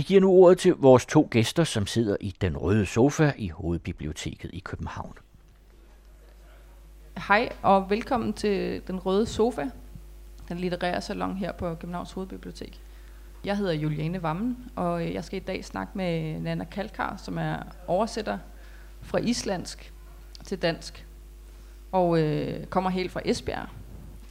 [0.00, 3.48] Vi giver nu ordet til vores to gæster, som sidder i den røde sofa i
[3.48, 5.12] Hovedbiblioteket i København.
[7.28, 9.70] Hej og velkommen til Den Røde Sofa,
[10.48, 12.80] den litterære salon her på Københavns Hovedbibliotek.
[13.44, 17.56] Jeg hedder Juliane Vammen, og jeg skal i dag snakke med Nana Kalkar, som er
[17.86, 18.38] oversætter
[19.02, 19.92] fra islandsk
[20.44, 21.06] til dansk,
[21.92, 23.68] og øh, kommer helt fra Esbjerg.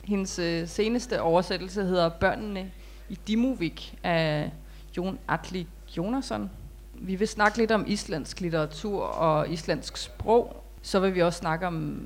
[0.04, 2.72] Hendes øh, seneste oversættelse hedder Børnene
[3.10, 4.52] i Dimovik af
[4.98, 5.68] Jon Atli
[5.98, 6.50] Jonasson.
[6.94, 10.64] Vi vil snakke lidt om islandsk litteratur og islandsk sprog.
[10.82, 12.02] Så vil vi også snakke om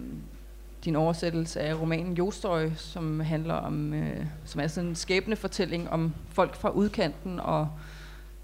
[0.86, 6.14] din oversættelse af romanen Jostøj, som handler om, øh, som er sådan en skæbnefortælling om
[6.30, 7.70] folk fra udkanten og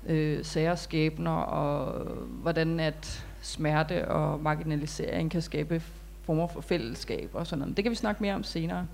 [0.06, 5.82] øh, særskæbner og hvordan at smerte og marginalisering kan skabe
[6.24, 7.78] former for fællesskab og sådan noget.
[7.78, 8.88] Det kan vi snakke mere om senere.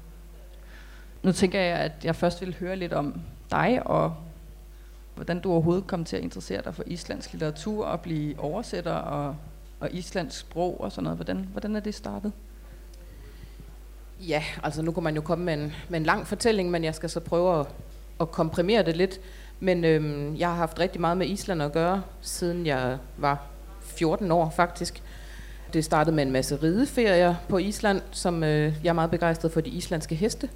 [1.23, 3.21] Nu tænker jeg, at jeg først vil høre lidt om
[3.51, 4.15] dig og
[5.15, 9.35] hvordan du overhovedet kom til at interessere dig for islandsk litteratur og blive oversætter og,
[9.79, 11.17] og islandsk sprog og sådan noget.
[11.17, 12.31] Hvordan, hvordan er det startet?
[14.19, 16.95] Ja, altså nu kan man jo komme med en, med en lang fortælling, men jeg
[16.95, 17.67] skal så prøve at,
[18.21, 19.19] at komprimere det lidt.
[19.59, 23.47] Men øhm, jeg har haft rigtig meget med Island at gøre, siden jeg var
[23.81, 25.03] 14 år faktisk.
[25.73, 29.61] Det startede med en masse rideferier på Island, som øh, jeg er meget begejstret for
[29.61, 30.49] de islandske heste.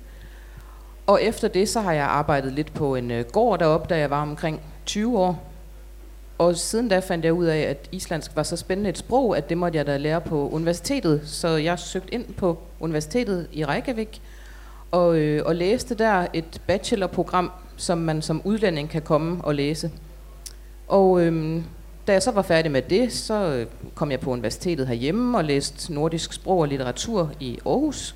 [1.09, 4.09] Og efter det, så har jeg arbejdet lidt på en øh, gård deroppe, da jeg
[4.09, 5.43] var omkring 20 år.
[6.37, 9.49] Og siden da fandt jeg ud af, at islandsk var så spændende et sprog, at
[9.49, 11.21] det måtte jeg da lære på universitetet.
[11.25, 14.21] Så jeg søgte ind på universitetet i Reykjavik
[14.91, 19.91] og, øh, og læste der et bachelorprogram, som man som udlænding kan komme og læse.
[20.87, 21.61] Og øh,
[22.07, 25.43] da jeg så var færdig med det, så øh, kom jeg på universitetet herhjemme og
[25.43, 28.15] læste nordisk sprog og litteratur i Aarhus.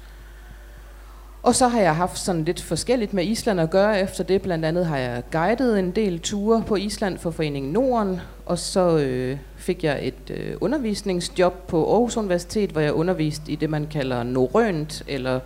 [1.43, 4.41] Og så har jeg haft sådan lidt forskelligt med Island at gøre efter det.
[4.41, 8.97] Blandt andet har jeg guidet en del ture på Island for Foreningen Norden, og så
[8.97, 13.87] øh, fik jeg et øh, undervisningsjob på Aarhus Universitet, hvor jeg underviste i det, man
[13.87, 15.39] kalder norrønt, eller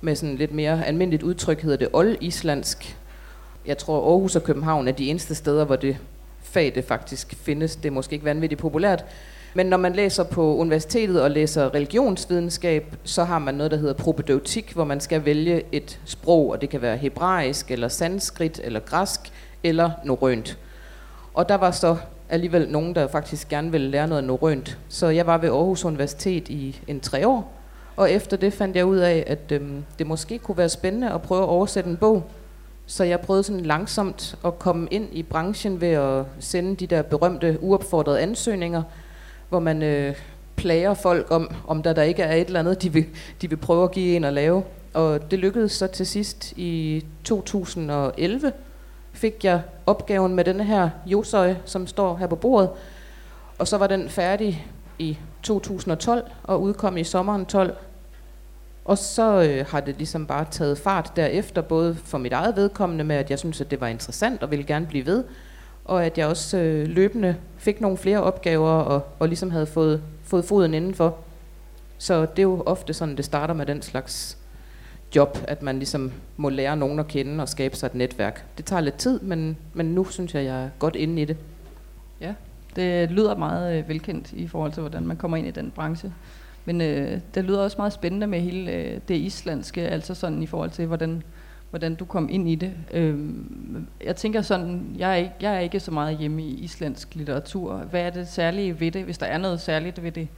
[0.00, 2.96] med sådan lidt mere almindeligt udtryk hedder det old-islandsk.
[3.66, 5.96] Jeg tror, Aarhus og København er de eneste steder, hvor det
[6.42, 7.76] fag det faktisk findes.
[7.76, 9.04] Det er måske ikke vanvittigt populært,
[9.54, 13.94] men når man læser på universitetet og læser religionsvidenskab, så har man noget, der hedder
[13.94, 18.80] propedeutik, hvor man skal vælge et sprog, og det kan være hebraisk, eller sanskrit, eller
[18.80, 19.20] græsk,
[19.62, 20.58] eller norrønt.
[21.34, 21.96] Og der var så
[22.28, 24.78] alligevel nogen, der faktisk gerne ville lære noget norrønt.
[24.88, 27.52] Så jeg var ved Aarhus Universitet i en tre år,
[27.96, 31.22] og efter det fandt jeg ud af, at øhm, det måske kunne være spændende at
[31.22, 32.24] prøve at oversætte en bog.
[32.86, 37.02] Så jeg prøvede sådan langsomt at komme ind i branchen ved at sende de der
[37.02, 38.82] berømte uopfordrede ansøgninger,
[39.50, 40.14] hvor man øh,
[40.56, 43.06] plager folk om, om der, der ikke er et eller andet, de vil,
[43.42, 44.62] de vil prøve at give en at lave.
[44.94, 48.52] Og det lykkedes så til sidst i 2011,
[49.12, 52.70] fik jeg opgaven med denne her Josøj, som står her på bordet.
[53.58, 54.66] Og så var den færdig
[54.98, 57.76] i 2012 og udkom i sommeren 12.
[58.84, 63.04] Og så øh, har det ligesom bare taget fart derefter, både for mit eget vedkommende
[63.04, 65.24] med, at jeg synes, at det var interessant og ville gerne blive ved,
[65.90, 70.02] og at jeg også øh, løbende fik nogle flere opgaver og, og ligesom havde fået,
[70.22, 71.16] fået foden indenfor.
[71.98, 74.38] Så det er jo ofte sådan, det starter med den slags
[75.16, 78.44] job, at man ligesom må lære nogen at kende og skabe sig et netværk.
[78.56, 81.36] Det tager lidt tid, men, men nu synes jeg, jeg er godt inde i det.
[82.20, 82.34] Ja,
[82.76, 86.12] det lyder meget øh, velkendt i forhold til, hvordan man kommer ind i den branche.
[86.64, 90.46] Men øh, det lyder også meget spændende med hele øh, det islandske, altså sådan i
[90.46, 91.22] forhold til, hvordan
[91.70, 92.72] hvordan du kom ind i det.
[92.92, 97.14] Øhm, jeg tænker sådan, jeg er, ikke, jeg er ikke så meget hjemme i islandsk
[97.14, 97.76] litteratur.
[97.76, 100.28] Hvad er det særlige ved det, hvis der er noget særligt ved det?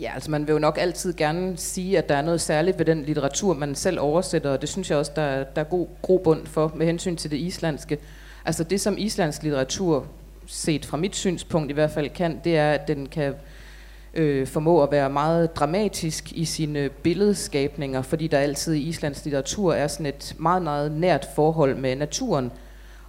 [0.00, 2.86] Ja, altså man vil jo nok altid gerne sige, at der er noget særligt ved
[2.86, 6.46] den litteratur, man selv oversætter, og det synes jeg også, der, der er god grobund
[6.46, 7.98] for med hensyn til det islandske.
[8.44, 10.06] Altså det, som islandsk litteratur,
[10.46, 13.34] set fra mit synspunkt i hvert fald kan, det er, at den kan
[14.16, 19.74] øh, formå at være meget dramatisk i sine billedskabninger, fordi der altid i Islands litteratur
[19.74, 22.52] er sådan et meget, meget nært forhold med naturen.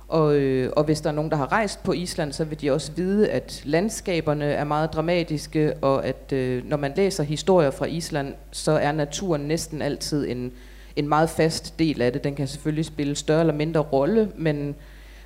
[0.07, 2.71] Og, øh, og hvis der er nogen, der har rejst på Island, så vil de
[2.71, 7.85] også vide, at landskaberne er meget dramatiske, og at øh, når man læser historier fra
[7.85, 10.51] Island, så er naturen næsten altid en,
[10.95, 12.23] en meget fast del af det.
[12.23, 14.75] Den kan selvfølgelig spille større eller mindre rolle, men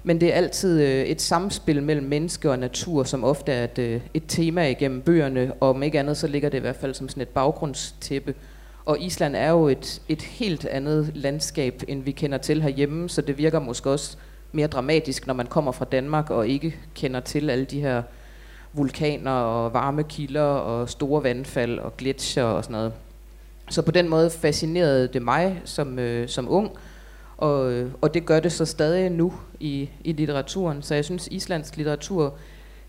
[0.03, 3.79] men det er altid øh, et samspil mellem menneske og natur, som ofte er et,
[3.79, 6.93] øh, et tema igennem bøgerne, og om ikke andet, så ligger det i hvert fald
[6.93, 8.33] som sådan et baggrundstæppe.
[8.85, 13.21] Og Island er jo et, et helt andet landskab, end vi kender til herhjemme, så
[13.21, 14.17] det virker måske også
[14.51, 18.01] mere dramatisk, når man kommer fra Danmark og ikke kender til alle de her
[18.73, 22.93] vulkaner og varme kilder og store vandfald og gletsjer og sådan noget.
[23.69, 26.71] Så på den måde fascinerede det mig som, øh, som ung,
[27.41, 30.81] og, øh, og det gør det så stadig nu i, i litteraturen.
[30.81, 32.33] Så jeg synes, islandsk litteratur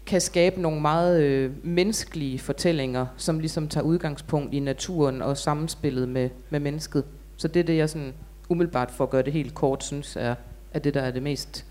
[0.06, 6.08] kan skabe nogle meget øh, menneskelige fortællinger, som ligesom tager udgangspunkt i naturen og samspillet
[6.08, 7.04] med, med mennesket.
[7.36, 8.14] Så det er det, jeg sådan
[8.48, 10.34] umiddelbart for at gøre det helt kort, synes er,
[10.72, 11.64] er det, der er det mest,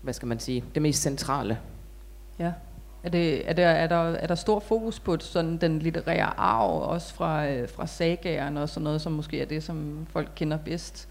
[0.00, 1.58] hvad skal man sige, det mest centrale.
[2.38, 2.52] Ja.
[3.02, 6.82] Er, det, er, der, er, der, er der stor fokus på sådan den litterære arv,
[6.82, 10.56] også fra, øh, fra sagagerne og sådan noget, som måske er det, som folk kender
[10.56, 11.08] bedst?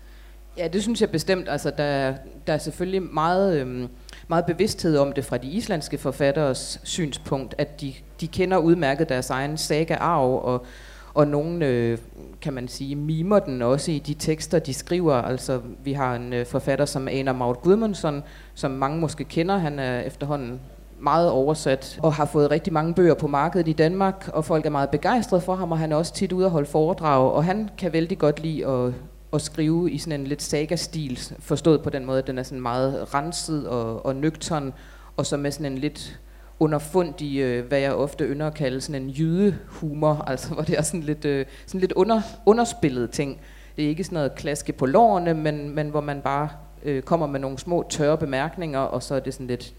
[0.57, 1.49] Ja, det synes jeg bestemt.
[1.49, 2.13] Altså, der,
[2.47, 3.87] der er selvfølgelig meget, øhm,
[4.27, 9.29] meget bevidsthed om det fra de islandske forfatteres synspunkt, at de, de kender udmærket deres
[9.29, 10.65] egen saga-arv, og,
[11.13, 11.97] og nogen, øh,
[12.41, 15.13] kan man sige, mimer den også i de tekster, de skriver.
[15.13, 19.57] Altså, vi har en øh, forfatter som Einar Maud Gudmundsson, som mange måske kender.
[19.57, 20.59] Han er efterhånden
[20.99, 24.69] meget oversat og har fået rigtig mange bøger på markedet i Danmark, og folk er
[24.69, 27.69] meget begejstrede for ham, og han er også tit ude at holde foredrag, og han
[27.77, 28.93] kan vældig godt lide at,
[29.33, 32.61] at skrive i sådan en lidt saga-stil, forstået på den måde, at den er sådan
[32.61, 34.73] meget renset og, og nøgtern,
[35.17, 36.19] og så med sådan en lidt
[36.59, 40.81] underfundig, øh, hvad jeg ofte ynder at kalde sådan en jydehumor, altså hvor det er
[40.81, 43.41] sådan lidt, øh, sådan lidt under, underspillet ting.
[43.75, 46.49] Det er ikke sådan noget klaske på lårene, men, men hvor man bare
[46.83, 49.73] øh, kommer med nogle små tørre bemærkninger, og så er det sådan lidt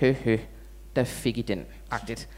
[0.00, 0.38] hø hø
[0.96, 2.28] der fik I den, agtigt.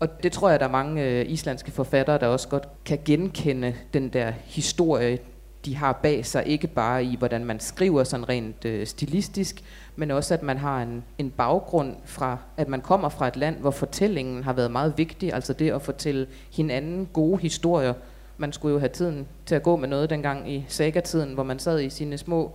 [0.00, 3.74] Og det tror jeg, der er mange øh, islandske forfattere, der også godt kan genkende
[3.94, 5.18] den der historie,
[5.64, 9.62] de har bag sig, ikke bare i, hvordan man skriver sådan rent øh, stilistisk,
[9.96, 13.56] men også, at man har en, en baggrund fra, at man kommer fra et land,
[13.56, 17.94] hvor fortællingen har været meget vigtig, altså det at fortælle hinanden gode historier.
[18.38, 21.58] Man skulle jo have tiden til at gå med noget dengang i sagatiden, hvor man
[21.58, 22.52] sad i sine små,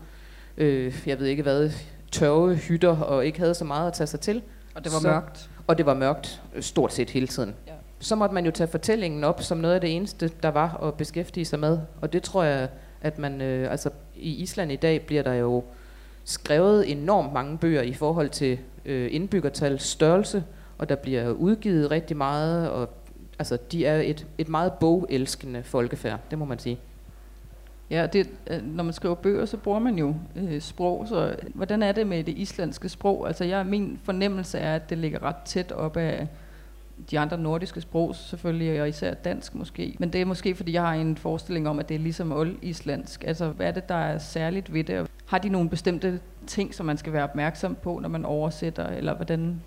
[0.57, 1.71] øh, jeg ved ikke hvad,
[2.11, 4.41] tørve hytter og ikke havde så meget at tage sig til.
[4.75, 5.49] Og det var så, mørkt.
[5.67, 7.55] Og det var mørkt stort set hele tiden.
[7.67, 7.73] Ja.
[7.99, 10.93] Så måtte man jo tage fortællingen op som noget af det eneste, der var at
[10.93, 11.79] beskæftige sig med.
[12.01, 12.69] Og det tror jeg,
[13.01, 15.63] at man, øh, altså i Island i dag bliver der jo
[16.23, 20.43] skrevet enormt mange bøger i forhold til øh, indbyggertal størrelse,
[20.77, 22.89] og der bliver udgivet rigtig meget, og
[23.39, 26.79] altså de er et, et meget bogelskende folkefærd, det må man sige.
[27.89, 31.05] Ja, det, øh, når man skriver bøger, så bruger man jo øh, sprog.
[31.07, 33.27] Så hvordan er det med det islandske sprog?
[33.27, 36.27] Altså, jeg, min fornemmelse er, at det ligger ret tæt op af
[37.11, 39.95] de andre nordiske sprog, selvfølgelig, og især dansk måske.
[39.99, 43.23] Men det er måske, fordi jeg har en forestilling om, at det er ligesom oldislandsk.
[43.27, 45.07] Altså, hvad er det, der er særligt ved det?
[45.25, 49.15] Har de nogle bestemte ting, som man skal være opmærksom på, når man oversætter, eller
[49.15, 49.61] hvordan?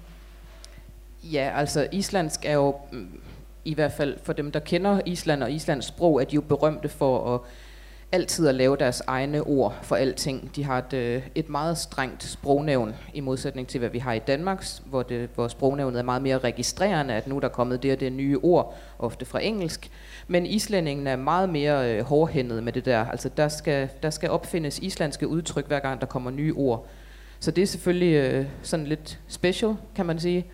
[1.23, 3.21] Ja, altså, islandsk er jo, mm,
[3.65, 6.89] i hvert fald for dem, der kender Island og Islands sprog, er de jo berømte
[6.89, 7.41] for at
[8.13, 10.51] altid at lave deres egne ord for alting.
[10.57, 14.19] De har et, øh, et meget strengt sprognævn, i modsætning til, hvad vi har i
[14.19, 17.93] Danmark, hvor, det, hvor sprognævnet er meget mere registrerende, at nu der er kommet det
[17.93, 19.91] og det nye ord, ofte fra engelsk.
[20.29, 23.05] Men islændingen er meget mere øh, hårdhændet med det der.
[23.05, 26.87] Altså der skal, der skal opfindes islandske udtryk, hver gang der kommer nye ord.
[27.41, 30.47] Så det er selvfølgelig øh, sådan lidt special, kan man sige.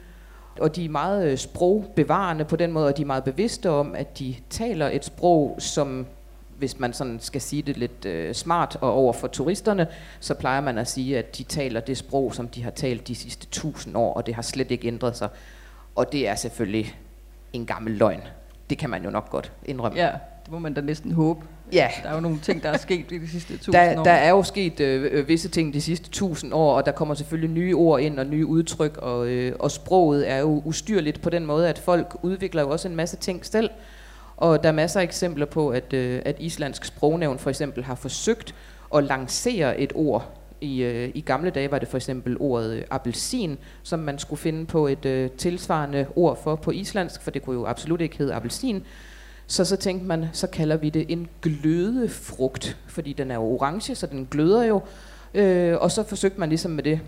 [0.61, 3.95] Og de er meget øh, sprogbevarende på den måde, og de er meget bevidste om,
[3.95, 6.07] at de taler et sprog, som
[6.59, 9.87] hvis man sådan skal sige det lidt øh, smart og over for turisterne,
[10.21, 13.15] så plejer man at sige, at de taler det sprog, som de har talt de
[13.15, 15.29] sidste tusind år, og det har slet ikke ændret sig.
[15.95, 16.99] Og det er selvfølgelig
[17.53, 18.21] en gammel løgn.
[18.71, 19.99] Det kan man jo nok godt indrømme.
[19.99, 20.11] Ja,
[20.45, 21.47] det må man da næsten håbe.
[21.73, 21.89] Ja.
[22.03, 24.05] Der er jo nogle ting, der er sket i de sidste tusind der, år.
[24.05, 27.15] Der er jo sket øh, øh, visse ting de sidste tusind år, og der kommer
[27.15, 31.31] selvfølgelig nye ord ind og nye udtryk, og, øh, og sproget er jo ustyrligt på
[31.31, 33.71] den måde, at folk udvikler jo også en masse ting selv.
[34.37, 37.95] Og der er masser af eksempler på, at, øh, at islandsk sprognævn for eksempel har
[37.95, 38.55] forsøgt
[38.95, 40.33] at lancere et ord.
[40.61, 44.41] I, øh, I gamle dage var det for eksempel ordet øh, appelsin, som man skulle
[44.41, 48.19] finde på et øh, tilsvarende ord for på islandsk, for det kunne jo absolut ikke
[48.19, 48.85] hedde appelsin.
[49.47, 54.07] Så så tænkte man, så kalder vi det en glødefrugt, fordi den er orange, så
[54.07, 54.81] den gløder jo.
[55.35, 57.01] Øh, og så forsøgte man ligesom med det.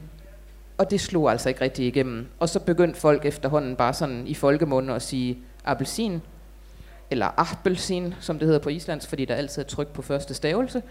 [0.79, 2.27] Og det slog altså ikke rigtig igennem.
[2.39, 6.23] Og så begyndte folk efterhånden bare sådan i folkemunde at sige appelsin,
[7.11, 10.83] eller appelsin, som det hedder på islandsk, fordi der altid er tryk på første stavelse.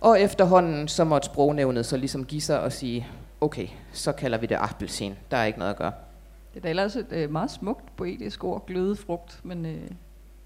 [0.00, 3.06] Og efterhånden så måtte sprognævnet så ligesom give sig og sige,
[3.40, 5.14] okay, så kalder vi det appelsin.
[5.30, 5.92] Der er ikke noget at gøre.
[6.54, 9.66] Det er da ellers et øh, meget smukt poetisk ord, glødefrugt, men...
[9.66, 9.90] Øh...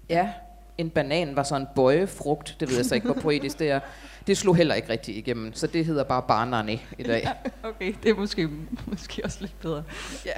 [0.09, 0.29] Ja,
[0.77, 2.57] en banan var så en bøjefrugt.
[2.59, 3.79] Det ved jeg så ikke, hvor poetisk det er.
[4.27, 7.23] Det slog heller ikke rigtig igennem, så det hedder bare banane i dag.
[7.63, 8.49] Ja, okay, det er måske,
[8.85, 9.83] måske også lidt bedre.
[10.25, 10.31] Ja.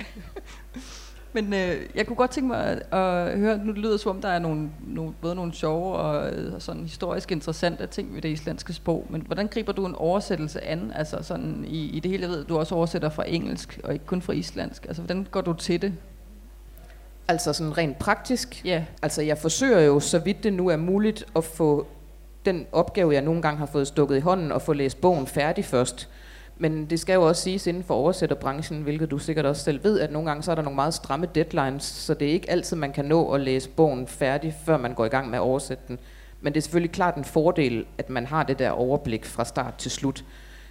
[1.34, 4.22] Men øh, jeg kunne godt tænke mig at, at høre, nu lyder det som om,
[4.22, 8.30] der er nogle, nogle, både nogle sjove og øh, sådan historisk interessante ting ved det
[8.30, 10.92] islandske sprog, men hvordan griber du en oversættelse an?
[10.96, 14.06] Altså sådan i, i det hele, jeg ved, du også oversætter fra engelsk, og ikke
[14.06, 14.86] kun fra islandsk.
[14.86, 15.94] Altså hvordan går du til det?
[17.28, 18.66] Altså sådan rent praktisk?
[18.66, 18.86] Ja.
[19.02, 21.88] Altså jeg forsøger jo, så vidt det nu er muligt, at få
[22.46, 25.66] den opgave, jeg nogle gange har fået stukket i hånden, og få læst bogen færdig
[25.66, 26.10] først.
[26.62, 30.00] Men det skal jo også siges inden for oversætterbranchen, hvilket du sikkert også selv ved,
[30.00, 32.78] at nogle gange så er der nogle meget stramme deadlines, så det er ikke altid,
[32.78, 35.84] man kan nå at læse bogen færdig, før man går i gang med at oversætte
[35.88, 36.00] den.
[36.42, 39.76] Men det er selvfølgelig klart en fordel, at man har det der overblik fra start
[39.76, 40.26] til slut.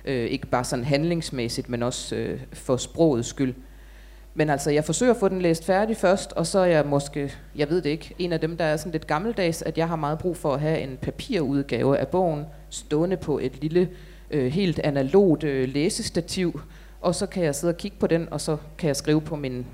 [0.04, 3.54] Øh, ikke bare sådan handlingsmæssigt, men også øh, for sprogets skyld.
[4.35, 7.32] Men altså, jeg forsøger at få den læst færdig først, og så er jeg måske,
[7.56, 9.97] jeg ved det ikke, en af dem, der er sådan lidt gammeldags, at jeg har
[9.97, 13.88] meget brug for at have en papirudgave af bogen, stående på et lille,
[14.30, 16.60] øh, helt analogt øh, læsestativ,
[17.00, 19.37] og så kan jeg sidde og kigge på den, og så kan jeg skrive på
[19.37, 19.66] min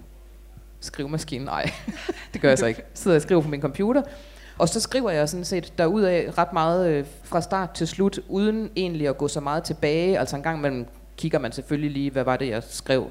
[0.80, 1.44] skrivemaskine.
[1.44, 1.70] Nej,
[2.32, 2.82] det gør jeg så ikke.
[2.94, 4.02] Sidder jeg og skriver på min computer,
[4.58, 8.70] og så skriver jeg sådan set derudaf ret meget øh, fra start til slut, uden
[8.76, 10.18] egentlig at gå så meget tilbage.
[10.18, 10.86] Altså en gang imellem
[11.16, 13.06] kigger man selvfølgelig lige, hvad var det, jeg skrev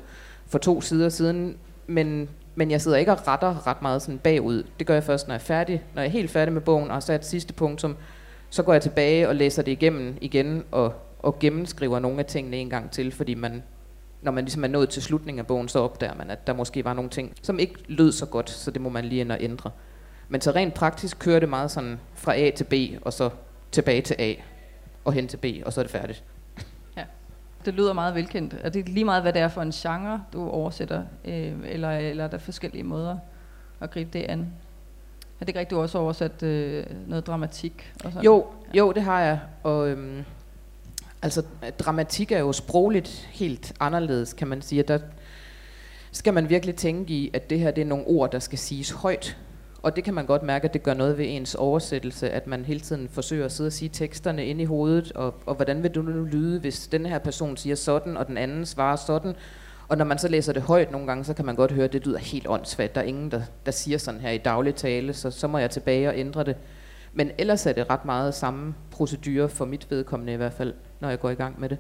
[0.48, 4.64] for to sider siden, men, men jeg sidder ikke og retter ret meget sådan bagud.
[4.80, 5.84] Det gør jeg først, når jeg er færdig.
[5.94, 7.96] Når jeg er helt færdig med bogen og har sat sidste punktum,
[8.50, 10.94] så går jeg tilbage og læser det igennem igen og,
[11.26, 13.64] og gennemskriver nogle af tingene en gang til, fordi man,
[14.22, 16.86] når man ligesom er nået til slutningen af bogen, så opdager man, at der måske
[16.86, 19.38] var nogle ting, som ikke lød så godt, så det må man lige ind og
[19.42, 19.72] ændre.
[20.30, 22.74] Men så rent praktisk kører det meget sådan fra A til B,
[23.06, 23.30] og så
[23.72, 24.34] tilbage til A,
[25.06, 26.24] og hen til B, og så er det færdigt.
[26.98, 27.04] Ja,
[27.66, 28.56] det lyder meget velkendt.
[28.62, 32.24] Er det lige meget, hvad det er for en genre, du oversætter, øh, eller, eller
[32.24, 33.18] er der forskellige måder
[33.80, 34.40] at gribe det an?
[34.40, 37.94] Er det ikke rigtigt, du også oversat øh, noget dramatik?
[38.04, 38.26] Og sådan?
[38.26, 39.40] Jo, jo, det har jeg.
[39.64, 40.26] Og øhm,
[41.22, 41.44] altså,
[41.80, 44.84] dramatik er jo sprogligt helt anderledes, kan man sige.
[44.84, 45.00] Der
[46.12, 48.92] skal man virkelig tænke i, at det her det er nogle ord, der skal siges
[48.92, 49.38] højt.
[49.82, 52.66] Og det kan man godt mærke, at det gør noget ved ens oversættelse, at man
[52.66, 55.92] hele tiden forsøger at sidde og sige teksterne ind i hovedet, og, og hvordan vil
[55.92, 59.36] du nu lyde, hvis den her person siger sådan, og den anden svarer sådan.
[59.88, 61.94] Og når man så læser det højt nogle gange, så kan man godt høre, at
[61.94, 62.96] det lyder helt åndssvagt.
[62.96, 65.72] Der er ingen, der, der siger sådan her i daglig tale, så, så må jeg
[65.72, 66.56] tilbage og ændre det.
[67.18, 71.10] Men ellers er det ret meget samme procedure for mit vedkommende i hvert fald, når
[71.10, 71.78] jeg går i gang med det.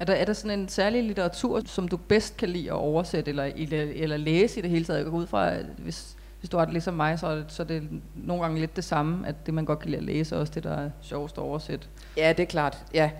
[0.00, 3.28] Er der, er der sådan en særlig litteratur, som du bedst kan lide at oversætte
[3.28, 4.98] eller, eller, eller læse i det hele taget?
[4.98, 7.44] Jeg går ud fra, at hvis, hvis du har det ligesom mig, så er det,
[7.48, 10.04] så er det nogle gange lidt det samme, at det man godt kan lide at
[10.04, 11.86] læse, også det der er sjovest at oversætte.
[12.16, 12.84] Ja, det er klart.
[12.94, 13.10] Ja.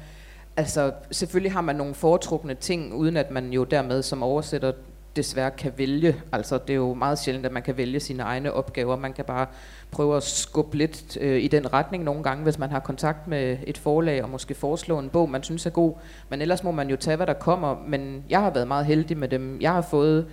[0.57, 4.73] Altså, selvfølgelig har man nogle foretrukne ting, uden at man jo dermed som oversætter
[5.17, 6.17] desværre kan vælge.
[6.33, 8.97] Altså, det er jo meget sjældent, at man kan vælge sine egne opgaver.
[8.97, 9.47] Man kan bare
[9.91, 13.59] prøve at skubbe lidt øh, i den retning nogle gange, hvis man har kontakt med
[13.67, 15.95] et forlag og måske foreslå en bog, man synes er god.
[16.29, 17.77] Men ellers må man jo tage, hvad der kommer.
[17.87, 19.61] Men jeg har været meget heldig med dem.
[19.61, 20.27] Jeg har fået,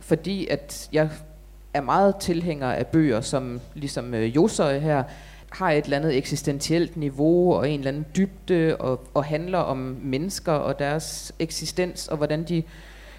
[0.00, 1.10] fordi at jeg
[1.74, 5.02] er meget tilhænger af bøger, som ligesom øh, Josøj her,
[5.52, 9.96] har et eller andet eksistentielt niveau og en eller anden dybde og, og handler om
[10.02, 12.62] mennesker og deres eksistens og hvordan de,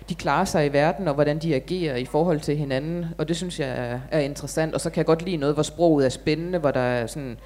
[0.10, 3.06] de klarer sig i verden og hvordan de agerer i forhold til hinanden.
[3.18, 4.74] Og det synes jeg er, er interessant.
[4.74, 7.38] Og så kan jeg godt lide noget, hvor sproget er spændende, hvor der er sådan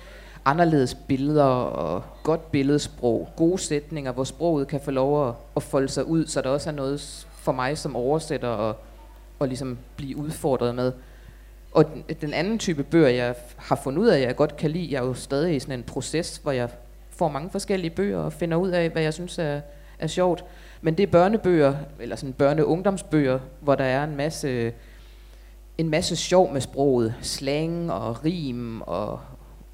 [0.45, 5.89] anderledes billeder og godt billedsprog, gode sætninger, hvor sproget kan få lov at, at folde
[5.89, 8.75] sig ud, så der også er noget for mig som oversætter og
[9.41, 10.91] at ligesom blive udfordret med.
[11.71, 11.85] Og
[12.21, 15.07] den anden type bøger, jeg har fundet ud af, jeg godt kan lide, jeg er
[15.07, 16.69] jo stadig i sådan en proces, hvor jeg
[17.09, 19.61] får mange forskellige bøger og finder ud af, hvad jeg synes er,
[19.99, 20.45] er sjovt.
[20.81, 24.73] Men det er børnebøger, eller sådan børne-ungdomsbøger, hvor der er en masse,
[25.77, 27.13] en masse sjov med sproget.
[27.21, 29.19] Slang og rim og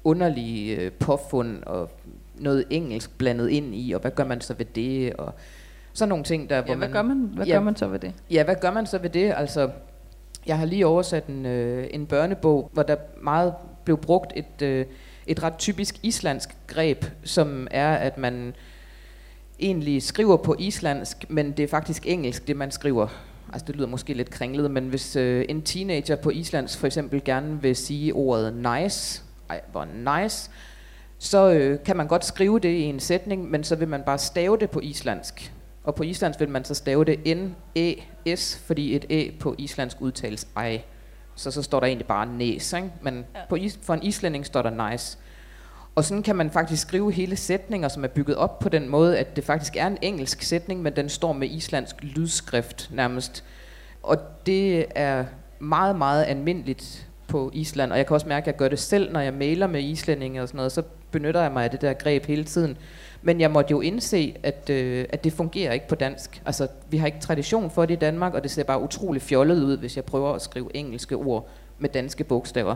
[0.04, 1.90] underlige øh, påfund og
[2.34, 5.12] noget engelsk blandet ind i, og hvad gør man så ved det?
[5.12, 5.34] Og
[5.92, 6.92] sådan nogle ting, der, ja, hvor hvad man...
[6.92, 8.12] gør man, hvad ja, gør man så ved det?
[8.30, 9.32] Ja, hvad gør man så ved det?
[9.36, 9.70] Altså,
[10.46, 13.54] jeg har lige oversat en, øh, en børnebog, hvor der meget
[13.84, 14.86] blev brugt et, øh,
[15.26, 18.54] et ret typisk islandsk greb, som er, at man
[19.60, 23.08] egentlig skriver på islandsk, men det er faktisk engelsk, det man skriver.
[23.52, 27.24] Altså det lyder måske lidt kringlet, men hvis øh, en teenager på islandsk for eksempel
[27.24, 30.50] gerne vil sige ordet nice, ej, hvor nice,
[31.18, 34.18] så øh, kan man godt skrive det i en sætning, men så vil man bare
[34.18, 35.52] stave det på islandsk.
[35.84, 40.48] Og på islandsk vil man så stave det N-E-S, fordi et E på islandsk udtales
[40.56, 40.82] ej.
[41.34, 42.90] Så så står der egentlig bare næs, ikke?
[43.02, 43.40] men ja.
[43.48, 45.18] på is, for en islænding står der nice.
[45.94, 49.18] Og sådan kan man faktisk skrive hele sætninger, som er bygget op på den måde,
[49.18, 53.44] at det faktisk er en engelsk sætning, men den står med islandsk lydskrift nærmest.
[54.02, 55.24] Og det er
[55.58, 59.12] meget, meget almindeligt på Island, og jeg kan også mærke, at jeg gør det selv,
[59.12, 61.92] når jeg mailer med islændinge og sådan noget, så benytter jeg mig af det der
[61.92, 62.76] greb hele tiden.
[63.22, 66.42] Men jeg måtte jo indse, at, øh, at det fungerer ikke på dansk.
[66.46, 69.62] Altså, vi har ikke tradition for det i Danmark, og det ser bare utrolig fjollet
[69.62, 71.48] ud, hvis jeg prøver at skrive engelske ord
[71.78, 72.74] med danske bogstaver.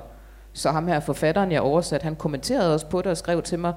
[0.52, 3.72] Så ham her forfatteren, jeg oversat, han kommenterede også på det og skrev til mig,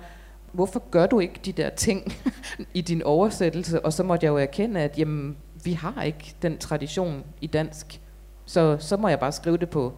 [0.51, 2.13] hvorfor gør du ikke de der ting
[2.73, 3.85] i din oversættelse?
[3.85, 8.01] Og så måtte jeg jo erkende, at jamen, vi har ikke den tradition i dansk.
[8.45, 9.93] Så, så må jeg bare skrive det på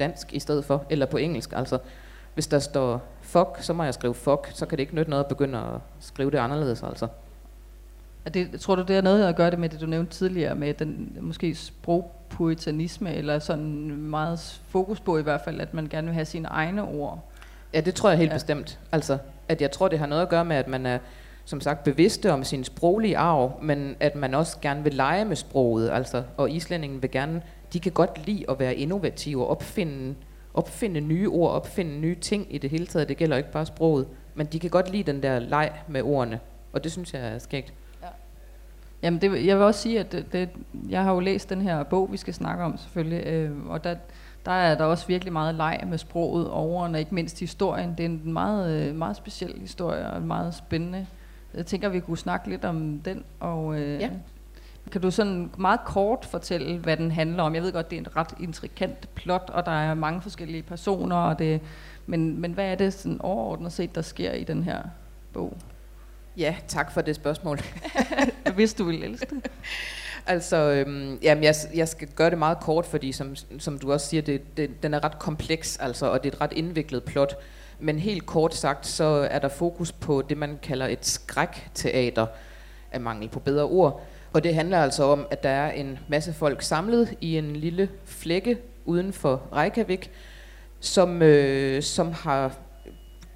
[0.00, 1.52] dansk i stedet for, eller på engelsk.
[1.56, 1.78] Altså.
[2.34, 5.24] hvis der står fuck, så må jeg skrive fuck, så kan det ikke nytte noget
[5.24, 7.08] at begynde at skrive det anderledes altså.
[8.34, 10.74] Det, tror du, det er noget at gøre det med det, du nævnte tidligere, med
[10.74, 16.14] den måske sprogpuritanisme, eller sådan meget fokus på i hvert fald, at man gerne vil
[16.14, 17.30] have sine egne ord?
[17.74, 18.36] Ja, det tror jeg helt ja.
[18.36, 18.78] bestemt.
[18.92, 20.98] Altså, at jeg tror, det har noget at gøre med, at man er,
[21.44, 25.36] som sagt, bevidste om sin sproglige arv, men at man også gerne vil lege med
[25.36, 30.14] sproget, altså, og islændingen vil gerne, de kan godt lide at være innovative og opfinde,
[30.54, 33.08] opfinde nye ord, opfinde nye ting i det hele taget.
[33.08, 36.40] Det gælder ikke bare sproget, men de kan godt lide den der leg med ordene,
[36.72, 37.72] og det synes jeg er skægt.
[39.02, 40.48] Jamen, det, jeg vil også sige, at det, det,
[40.88, 43.94] jeg har jo læst den her bog, vi skal snakke om selvfølgelig, øh, og der,
[44.46, 47.94] der er der også virkelig meget leg med sproget over, og ikke mindst historien.
[47.98, 51.06] Det er en meget, øh, meget speciel historie, og meget spændende.
[51.54, 54.10] Jeg tænker, vi kunne snakke lidt om den, og øh, ja.
[54.92, 57.54] kan du sådan meget kort fortælle, hvad den handler om?
[57.54, 61.16] Jeg ved godt, det er en ret intrikant plot, og der er mange forskellige personer,
[61.16, 61.60] og det,
[62.06, 64.82] men, men hvad er det sådan overordnet set, der sker i den her
[65.32, 65.56] bog?
[66.36, 67.60] Ja, tak for det spørgsmål.
[68.56, 69.50] vidste, du ville elske det.
[70.26, 74.06] altså, øhm, jamen, jeg, jeg skal gøre det meget kort, fordi som, som du også
[74.06, 77.34] siger, det, det, den er ret kompleks, altså, og det er et ret indviklet plot.
[77.78, 82.26] Men helt kort sagt, så er der fokus på det, man kalder et skrækteater,
[82.92, 84.06] af mangel på bedre ord.
[84.32, 87.88] Og det handler altså om, at der er en masse folk samlet i en lille
[88.04, 90.10] flække uden for Reykjavik,
[90.80, 92.52] som, øh, som har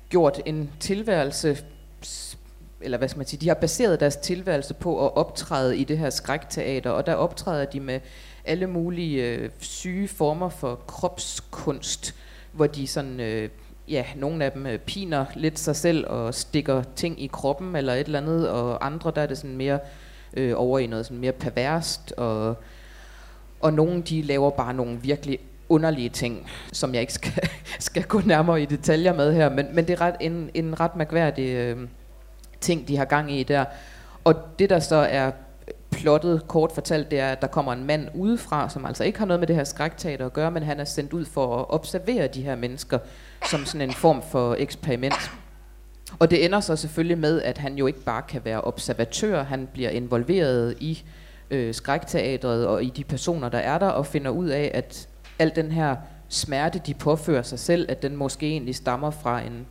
[0.08, 1.58] gjort en tilværelse
[2.84, 5.98] eller hvad skal man sige, de har baseret deres tilværelse på at optræde i det
[5.98, 8.00] her skrækteater, og der optræder de med
[8.44, 12.14] alle mulige øh, syge former for kropskunst,
[12.52, 13.48] hvor de sådan, øh,
[13.88, 17.94] ja, nogle af dem øh, piner lidt sig selv og stikker ting i kroppen eller
[17.94, 19.78] et eller andet, og andre der er det sådan mere
[20.36, 22.56] øh, over i noget sådan mere perverst, og,
[23.60, 25.38] og nogle de laver bare nogle virkelig
[25.68, 27.48] underlige ting, som jeg ikke skal,
[27.78, 30.96] skal gå nærmere i detaljer med her, men, men det er ret, en, en ret
[30.96, 31.78] mærkværdig øh,
[32.64, 33.64] ting, de har gang i der.
[34.24, 35.30] Og det, der så er
[35.90, 39.26] plottet kort fortalt, det er, at der kommer en mand udefra, som altså ikke har
[39.26, 42.26] noget med det her skrækteater at gøre, men han er sendt ud for at observere
[42.26, 42.98] de her mennesker
[43.50, 45.30] som sådan en form for eksperiment.
[46.18, 49.68] Og det ender så selvfølgelig med, at han jo ikke bare kan være observatør, han
[49.72, 51.02] bliver involveret i
[51.50, 55.52] øh, skrækteatret og i de personer, der er der, og finder ud af, at al
[55.56, 55.96] den her
[56.28, 59.66] smerte, de påfører sig selv, at den måske egentlig stammer fra en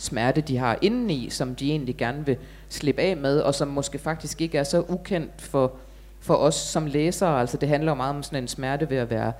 [0.00, 2.36] smerte, de har indeni, som de egentlig gerne vil
[2.68, 5.72] slippe af med, og som måske faktisk ikke er så ukendt for,
[6.20, 7.40] for os som læsere.
[7.40, 9.32] Altså det handler jo meget om sådan en smerte ved at være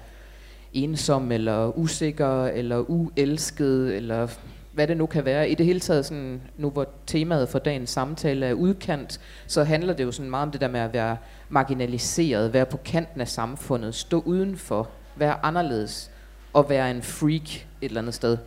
[0.72, 4.28] ensom, eller usikker, eller uelsket, eller
[4.72, 5.50] hvad det nu kan være.
[5.50, 9.94] I det hele taget, sådan, nu hvor temaet for dagens samtale er udkant, så handler
[9.94, 11.16] det jo sådan meget om det der med at være
[11.48, 16.10] marginaliseret, være på kanten af samfundet, stå udenfor, være anderledes,
[16.52, 18.38] og være en freak et eller andet sted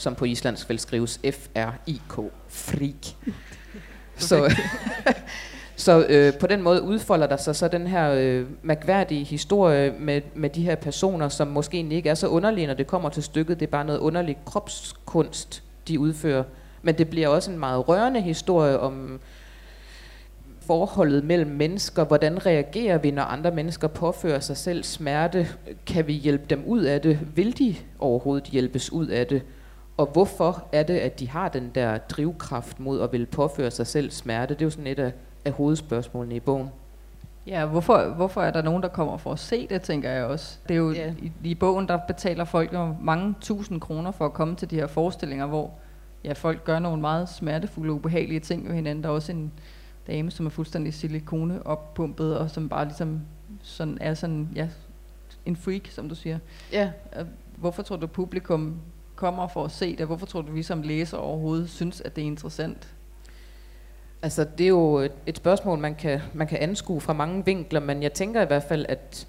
[0.00, 3.06] som på islandsk vil skrives F-R-I-K, freak.
[4.16, 4.56] så
[5.76, 10.22] så øh, på den måde udfolder der sig så den her øh, mærkværdige historie med,
[10.34, 13.22] med de her personer, som måske egentlig ikke er så underlige, når det kommer til
[13.22, 13.60] stykket.
[13.60, 16.44] Det er bare noget underlig kropskunst, de udfører.
[16.82, 19.20] Men det bliver også en meget rørende historie om
[20.60, 22.04] forholdet mellem mennesker.
[22.04, 25.48] Hvordan reagerer vi, når andre mennesker påfører sig selv smerte?
[25.86, 27.18] Kan vi hjælpe dem ud af det?
[27.34, 29.42] Vil de overhovedet hjælpes ud af det?
[30.00, 33.86] Og hvorfor er det, at de har den der drivkraft mod at vil påføre sig
[33.86, 34.54] selv smerte?
[34.54, 35.12] Det er jo sådan et af,
[35.44, 36.70] af hovedspørgsmålene i bogen.
[37.46, 40.58] Ja, hvorfor, hvorfor er der nogen, der kommer for at se det, tænker jeg også.
[40.68, 41.14] Det er jo yeah.
[41.18, 44.76] i, i bogen, der betaler folk jo mange tusind kroner for at komme til de
[44.76, 45.70] her forestillinger, hvor
[46.24, 49.04] ja, folk gør nogle meget smertefulde og ubehagelige ting med hinanden.
[49.04, 49.52] Der er også en
[50.06, 53.20] dame, som er fuldstændig silikone oppumpet, og som bare ligesom
[53.62, 54.68] sådan er sådan, ja,
[55.46, 56.38] en freak, som du siger.
[56.72, 56.90] Ja.
[57.56, 58.80] Hvorfor tror du, publikum
[59.20, 60.06] kommer for at se det?
[60.06, 62.88] Hvorfor tror du, vi som læser overhovedet synes, at det er interessant?
[64.22, 67.80] Altså, det er jo et, et spørgsmål, man kan, man kan anskue fra mange vinkler,
[67.80, 69.26] men jeg tænker i hvert fald, at,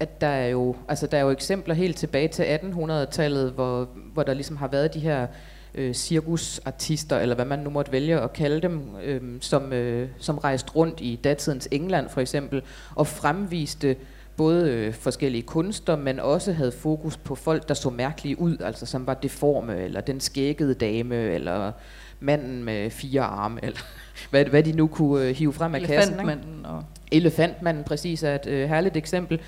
[0.00, 4.22] at der, er jo, altså, der er jo eksempler helt tilbage til 1800-tallet, hvor, hvor
[4.22, 5.26] der ligesom har været de her
[5.74, 10.38] øh, cirkusartister, eller hvad man nu måtte vælge at kalde dem, øh, som, øh, som
[10.38, 12.62] rejste rundt i datidens England for eksempel,
[12.94, 13.96] og fremviste
[14.36, 18.86] både øh, forskellige kunster, men også havde fokus på folk, der så mærkelige ud, altså
[18.86, 21.72] som var deforme, eller den skækkede dame, eller
[22.20, 23.80] manden med fire arme, eller
[24.30, 26.14] hvad, hvad de nu kunne øh, hive frem af kassen.
[26.14, 26.66] Elefantmanden.
[26.66, 29.40] Og Elefantmanden præcis er et øh, herligt eksempel.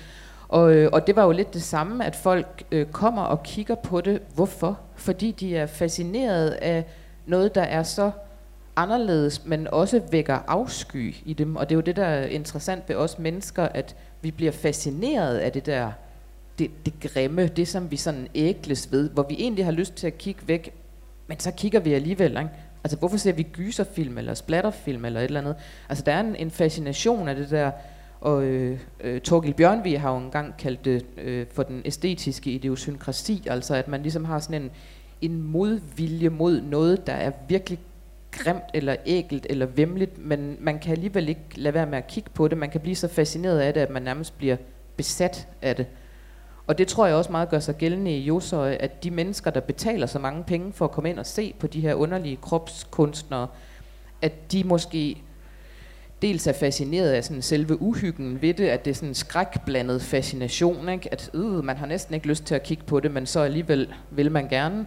[0.47, 3.75] Og, øh, og det var jo lidt det samme, at folk øh, kommer og kigger
[3.75, 4.21] på det.
[4.35, 4.79] Hvorfor?
[4.95, 6.85] Fordi de er fascineret af
[7.25, 8.11] noget, der er så
[8.75, 11.55] anderledes, men også vækker afsky i dem.
[11.55, 15.37] Og det er jo det, der er interessant ved os mennesker, at vi bliver fascineret
[15.37, 15.91] af det der
[16.59, 20.07] det, det grimme, det som vi sådan ægles ved, hvor vi egentlig har lyst til
[20.07, 20.73] at kigge væk,
[21.27, 22.49] men så kigger vi alligevel, ikke?
[22.83, 25.55] Altså, hvorfor ser vi gyserfilm, eller splatterfilm, eller et eller andet?
[25.89, 27.71] Altså, der er en, en fascination af det der,
[28.21, 33.43] og øh, øh, Torgild Bjørnvig har jo engang kaldt det øh, for den æstetiske idiosynkrasi,
[33.49, 34.71] altså at man ligesom har sådan en,
[35.21, 37.79] en modvilje mod noget, der er virkelig
[38.31, 42.29] grimt eller ægelt eller vemmeligt, men man kan alligevel ikke lade være med at kigge
[42.33, 42.57] på det.
[42.57, 44.57] Man kan blive så fascineret af det, at man nærmest bliver
[44.97, 45.85] besat af det.
[46.67, 49.59] Og det tror jeg også meget gør sig gældende i Josøj, at de mennesker, der
[49.59, 53.47] betaler så mange penge for at komme ind og se på de her underlige kropskunstnere,
[54.21, 55.23] at de måske
[56.21, 60.01] dels er fascineret af sådan selve uhyggen ved det, at det er sådan en skrækblandet
[60.01, 61.13] fascination, ikke?
[61.13, 63.93] at øh, man har næsten ikke lyst til at kigge på det, men så alligevel
[64.11, 64.85] vil man gerne.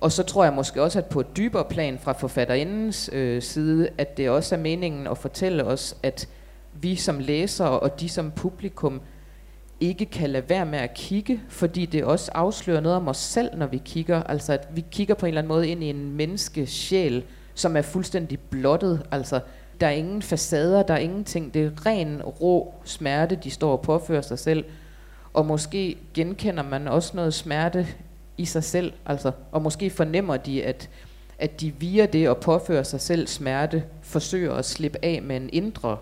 [0.00, 3.88] Og så tror jeg måske også, at på et dybere plan fra forfatterindens øh, side,
[3.98, 6.28] at det også er meningen at fortælle os, at
[6.72, 9.00] vi som læsere og de som publikum
[9.80, 13.56] ikke kan lade være med at kigge, fordi det også afslører noget om os selv,
[13.56, 14.22] når vi kigger.
[14.22, 17.82] Altså at vi kigger på en eller anden måde ind i en menneskesjæl, som er
[17.82, 19.06] fuldstændig blottet.
[19.10, 19.40] Altså
[19.80, 21.54] der er ingen facader, der er ingenting.
[21.54, 24.64] Det er ren, rå smerte, de står og påfører sig selv.
[25.34, 27.86] Og måske genkender man også noget smerte
[28.40, 28.92] i sig selv.
[29.06, 30.88] Altså, og måske fornemmer de, at,
[31.38, 35.50] at de via det at påføre sig selv smerte, forsøger at slippe af med en
[35.52, 35.96] indre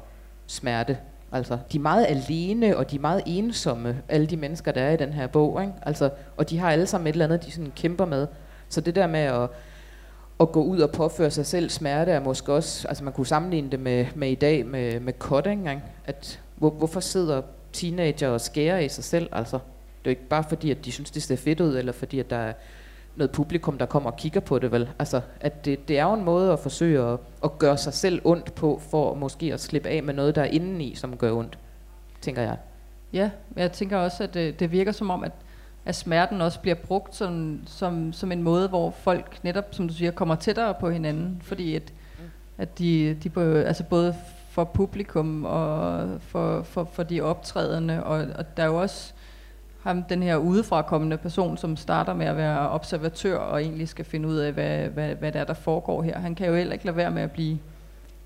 [0.46, 0.98] smerte.
[1.32, 4.92] Altså, de er meget alene, og de er meget ensomme, alle de mennesker, der er
[4.92, 5.62] i den her bog.
[5.62, 5.72] Ikke?
[5.82, 8.26] Altså, og de har alle sammen et eller andet, de sådan kæmper med.
[8.68, 9.48] Så det der med at,
[10.40, 13.70] at gå ud og påføre sig selv smerte, er måske også, altså man kunne sammenligne
[13.70, 15.82] det med, med i dag med, med cutting, ikke?
[16.06, 19.58] at hvor, hvorfor sidder teenager og skærer i sig selv, altså.
[20.04, 22.18] Det er jo ikke bare fordi, at de synes, det ser fedt ud, eller fordi,
[22.18, 22.52] at der er
[23.16, 24.88] noget publikum, der kommer og kigger på det, vel?
[24.98, 28.20] Altså, at det, det er jo en måde at forsøge at, at gøre sig selv
[28.24, 31.58] ondt på, for måske at slippe af med noget, der er indeni, som gør ondt,
[32.20, 32.56] tænker jeg.
[33.12, 35.32] Ja, jeg tænker også, at det, det virker som om, at,
[35.84, 39.94] at smerten også bliver brugt som, som, som en måde, hvor folk netop, som du
[39.94, 41.92] siger, kommer tættere på hinanden, fordi at,
[42.58, 44.14] at de, de på, altså både
[44.50, 49.12] for publikum og for, for, for de optrædende, og, og der er jo også
[49.82, 54.04] ham, den her udefra kommende person, som starter med at være observatør og egentlig skal
[54.04, 56.18] finde ud af, hvad, hvad, hvad der er, der foregår her.
[56.18, 57.58] Han kan jo heller ikke lade være med at blive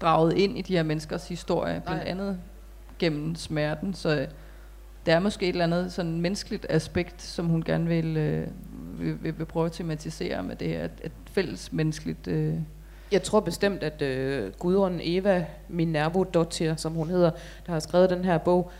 [0.00, 2.38] draget ind i de her menneskers historie, blandt andet
[2.98, 3.94] gennem smerten.
[3.94, 4.26] Så
[5.06, 8.46] der er måske et eller andet sådan menneskeligt aspekt, som hun gerne vil, øh,
[8.98, 12.28] vil, vil, vil prøve at tematisere med det her, et fælles menneskeligt...
[12.28, 12.54] Øh.
[13.12, 17.30] Jeg tror bestemt, at øh, Gudrun Eva Minervo Dottir, som hun hedder,
[17.66, 18.70] der har skrevet den her bog,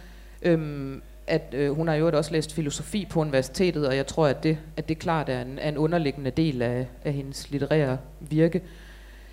[0.43, 1.03] øhm,
[1.33, 4.59] at øh, hun har jo også læst filosofi på universitetet, og jeg tror, at det,
[4.77, 8.63] at det klart er en, er en underliggende del af, af hendes litterære virke.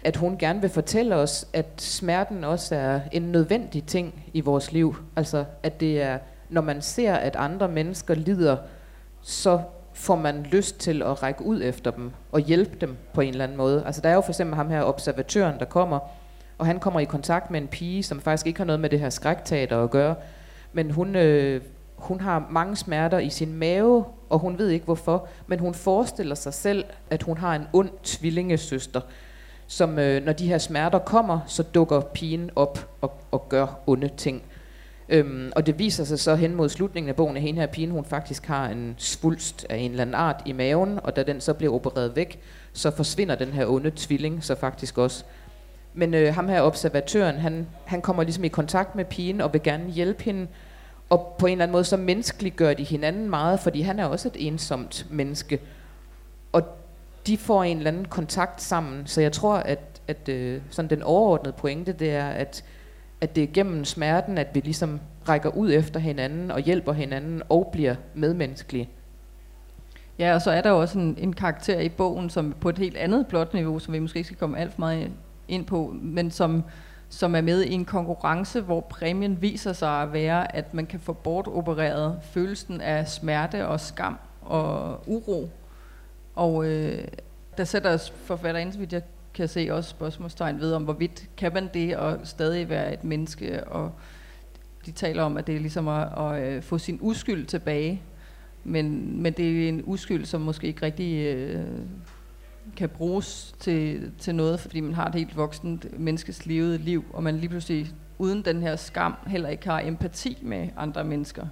[0.03, 4.71] At hun gerne vil fortælle os, at smerten også er en nødvendig ting i vores
[4.71, 4.95] liv.
[5.15, 6.17] Altså, at det er,
[6.49, 8.57] når man ser, at andre mennesker lider,
[9.21, 9.61] så
[9.93, 13.43] får man lyst til at række ud efter dem og hjælpe dem på en eller
[13.43, 13.83] anden måde.
[13.85, 15.99] Altså, der er jo for eksempel ham her observatøren, der kommer,
[16.57, 18.99] og han kommer i kontakt med en pige, som faktisk ikke har noget med det
[18.99, 20.15] her skrækteater at gøre,
[20.73, 21.61] men hun øh,
[21.99, 26.35] hun har mange smerter i sin mave, og hun ved ikke hvorfor, men hun forestiller
[26.35, 29.01] sig selv, at hun har en ond tvillingesøster,
[29.67, 34.09] som øh, når de her smerter kommer, så dukker pigen op og, og gør onde
[34.17, 34.41] ting.
[35.09, 37.91] Øhm, og det viser sig så hen mod slutningen af bogen, at hende her pigen,
[37.91, 41.41] hun faktisk har en svulst af en eller anden art i maven, og da den
[41.41, 42.39] så bliver opereret væk,
[42.73, 45.23] så forsvinder den her onde tvilling så faktisk også.
[45.93, 49.63] Men øh, ham her observatøren, han, han kommer ligesom i kontakt med pigen og vil
[49.63, 50.47] gerne hjælpe hende,
[51.09, 54.27] og på en eller anden måde, så menneskeliggør de hinanden meget, fordi han er også
[54.27, 55.59] et ensomt menneske.
[56.51, 56.63] Og
[57.27, 59.07] de får en eller anden kontakt sammen.
[59.07, 62.63] Så jeg tror, at, at øh, sådan den overordnede pointe, det er, at,
[63.21, 67.41] at det er gennem smerten, at vi ligesom rækker ud efter hinanden og hjælper hinanden
[67.49, 68.89] og bliver medmenneskelige.
[70.19, 72.97] Ja, og så er der også en, en karakter i bogen, som på et helt
[72.97, 75.11] andet plotniveau, som vi måske ikke skal komme alt for meget
[75.47, 76.63] ind på, men som
[77.09, 80.99] som er med i en konkurrence, hvor præmien viser sig at være, at man kan
[80.99, 85.49] få bortopereret følelsen af smerte og skam og uro.
[86.35, 87.07] Og øh,
[87.57, 89.01] der sætter forfatterinde, så vidt jeg
[89.33, 93.63] kan se, også spørgsmålstegn ved, om hvorvidt kan man det og stadig være et menneske,
[93.67, 93.91] og
[94.85, 98.01] de taler om, at det er ligesom at, at øh, få sin uskyld tilbage,
[98.63, 101.65] men, men det er en uskyld, som måske ikke rigtig øh,
[102.77, 107.23] kan bruges til, til noget, fordi man har et helt voksent menneskes levede liv, og
[107.23, 111.45] man lige pludselig uden den her skam heller ikke har empati med andre mennesker.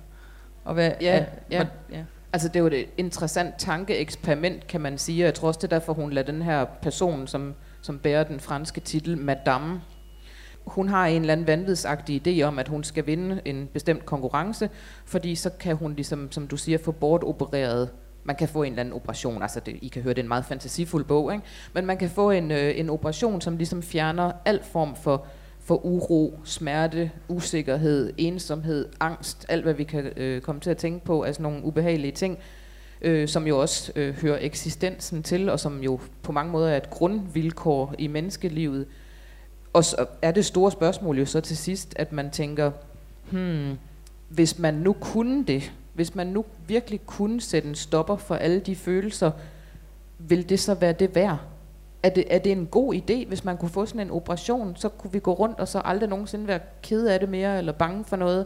[0.66, 1.58] Og hvad, ja, er, ja.
[1.58, 2.04] Hvad, ja.
[2.34, 5.74] Altså det er jo et interessant tankeeksperiment, kan man sige, og jeg tror også, det
[5.74, 9.82] er derfor, hun lader den her person, som, som bærer den franske titel, Madame,
[10.66, 14.70] hun har en eller anden vanvidsagtig idé om, at hun skal vinde en bestemt konkurrence,
[15.06, 17.90] fordi så kan hun ligesom, som du siger, få bortopereret
[18.28, 20.28] man kan få en eller anden operation, altså det, I kan høre, det er en
[20.28, 21.46] meget fantasifuld bog, ikke?
[21.74, 25.26] men man kan få en, øh, en operation, som ligesom fjerner al form for,
[25.60, 31.06] for uro, smerte, usikkerhed, ensomhed, angst, alt hvad vi kan øh, komme til at tænke
[31.06, 32.38] på, altså nogle ubehagelige ting,
[33.02, 36.78] øh, som jo også øh, hører eksistensen til, og som jo på mange måder er
[36.78, 38.86] et grundvilkår i menneskelivet.
[39.74, 42.72] Og så er det store spørgsmål jo så til sidst, at man tænker,
[43.32, 43.78] hmm,
[44.30, 48.60] hvis man nu kunne det, hvis man nu virkelig kunne sætte en stopper for alle
[48.60, 49.32] de følelser,
[50.18, 51.38] vil det så være det værd?
[52.04, 54.90] Er det, er det en god idé, hvis man kunne få sådan en operation, så
[54.90, 58.06] kunne vi gå rundt og så aldrig nogensinde være ked af det mere, eller bange
[58.06, 58.46] for noget.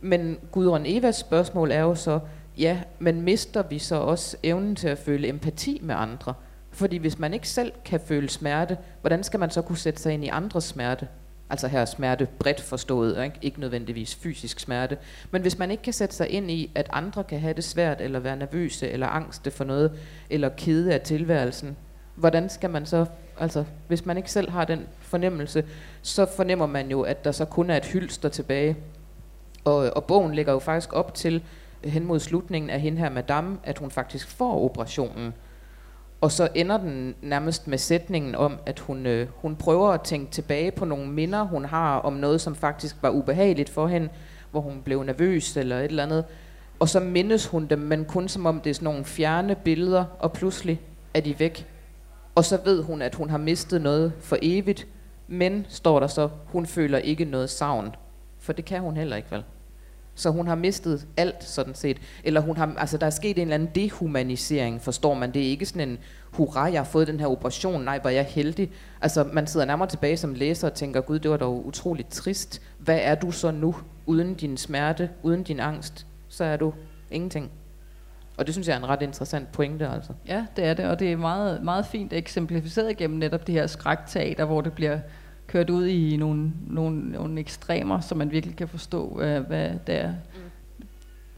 [0.00, 2.20] Men Gudrun Evas spørgsmål er jo så,
[2.58, 6.34] ja, men mister vi så også evnen til at føle empati med andre?
[6.70, 10.12] Fordi hvis man ikke selv kan føle smerte, hvordan skal man så kunne sætte sig
[10.12, 11.08] ind i andres smerte?
[11.50, 13.38] Altså her smerte bredt forstået, ikke?
[13.42, 14.98] ikke nødvendigvis fysisk smerte.
[15.30, 18.00] Men hvis man ikke kan sætte sig ind i, at andre kan have det svært,
[18.00, 19.92] eller være nervøse, eller angste for noget,
[20.30, 21.76] eller kede af tilværelsen,
[22.14, 23.06] hvordan skal man så,
[23.38, 25.64] altså hvis man ikke selv har den fornemmelse,
[26.02, 28.76] så fornemmer man jo, at der så kun er et hylster tilbage.
[29.64, 31.42] Og, og bogen lægger jo faktisk op til,
[31.84, 35.34] hen mod slutningen af hende her madame, at hun faktisk får operationen.
[36.24, 40.30] Og så ender den nærmest med sætningen om, at hun, øh, hun prøver at tænke
[40.30, 44.08] tilbage på nogle minder, hun har om noget, som faktisk var ubehageligt for hende,
[44.50, 46.24] hvor hun blev nervøs eller et eller andet.
[46.80, 50.04] Og så mindes hun dem, men kun som om det er sådan nogle fjerne billeder,
[50.18, 50.80] og pludselig
[51.14, 51.66] er de væk.
[52.34, 54.86] Og så ved hun, at hun har mistet noget for evigt,
[55.28, 57.94] men, står der så, hun føler ikke noget savn.
[58.38, 59.44] For det kan hun heller ikke, vel?
[60.14, 61.96] Så hun har mistet alt, sådan set.
[62.24, 65.34] Eller hun har, altså, der er sket en eller anden dehumanisering, forstår man.
[65.34, 65.98] Det er ikke sådan en,
[66.32, 68.70] hurra, jeg har fået den her operation, nej, hvor jeg er heldig.
[69.00, 72.62] Altså, man sidder nærmere tilbage som læser og tænker, gud, det var dog utroligt trist.
[72.78, 73.74] Hvad er du så nu,
[74.06, 76.06] uden din smerte, uden din angst?
[76.28, 76.72] Så er du
[77.10, 77.50] ingenting.
[78.36, 80.12] Og det synes jeg er en ret interessant pointe, altså.
[80.28, 83.66] Ja, det er det, og det er meget, meget fint eksemplificeret gennem netop det her
[83.66, 84.98] skrækteater, hvor det bliver
[85.54, 89.94] kørt ud i nogle, nogle, nogle ekstremer, så man virkelig kan forstå, hvad, hvad det
[89.94, 90.08] er.
[90.10, 90.86] Mm.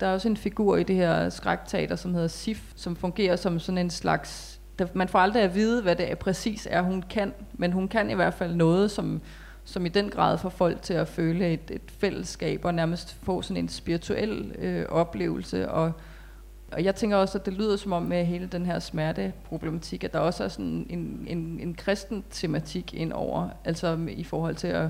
[0.01, 3.59] Der er også en figur i det her skrækteater, som hedder Sif, som fungerer som
[3.59, 4.61] sådan en slags...
[4.79, 7.89] Der, man får aldrig at vide, hvad det er, præcis er, hun kan, men hun
[7.89, 9.21] kan i hvert fald noget, som,
[9.65, 13.43] som i den grad får folk til at føle et, et fællesskab og nærmest få
[13.43, 15.93] sådan en spirituel øh, oplevelse og
[16.73, 20.13] og jeg tænker også, at det lyder som om med hele den her smerteproblematik, at
[20.13, 24.69] der også er sådan en, en, en kristen tematik ind over, altså i forhold til
[24.69, 24.89] at,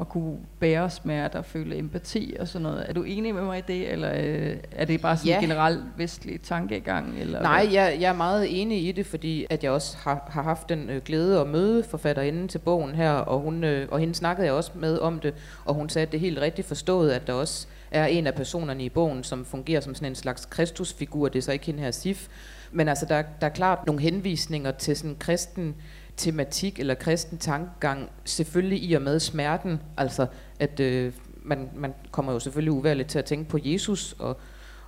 [0.00, 2.84] at kunne bære smerte og føle empati og sådan noget.
[2.88, 5.36] Er du enig med mig i det, eller øh, er det bare sådan ja.
[5.36, 7.18] en generel vestlig tankegang?
[7.18, 10.42] Eller Nej, jeg, jeg er meget enig i det, fordi at jeg også har, har
[10.42, 14.14] haft den øh, glæde at møde forfatterinden til bogen her, og, hun, øh, og hende
[14.14, 17.10] snakkede jeg også med om det, og hun sagde, at det er helt rigtigt forstået,
[17.10, 20.46] at der også er en af personerne i bogen, som fungerer som sådan en slags
[20.46, 21.28] kristusfigur.
[21.28, 22.28] Det er så ikke hende her Sif.
[22.72, 25.76] Men altså, der, der er klart nogle henvisninger til sådan kristen
[26.16, 29.80] tematik eller kristen tankegang, selvfølgelig i og med smerten.
[29.96, 30.26] Altså,
[30.60, 34.40] at øh, man, man kommer jo selvfølgelig uværligt til at tænke på Jesus og,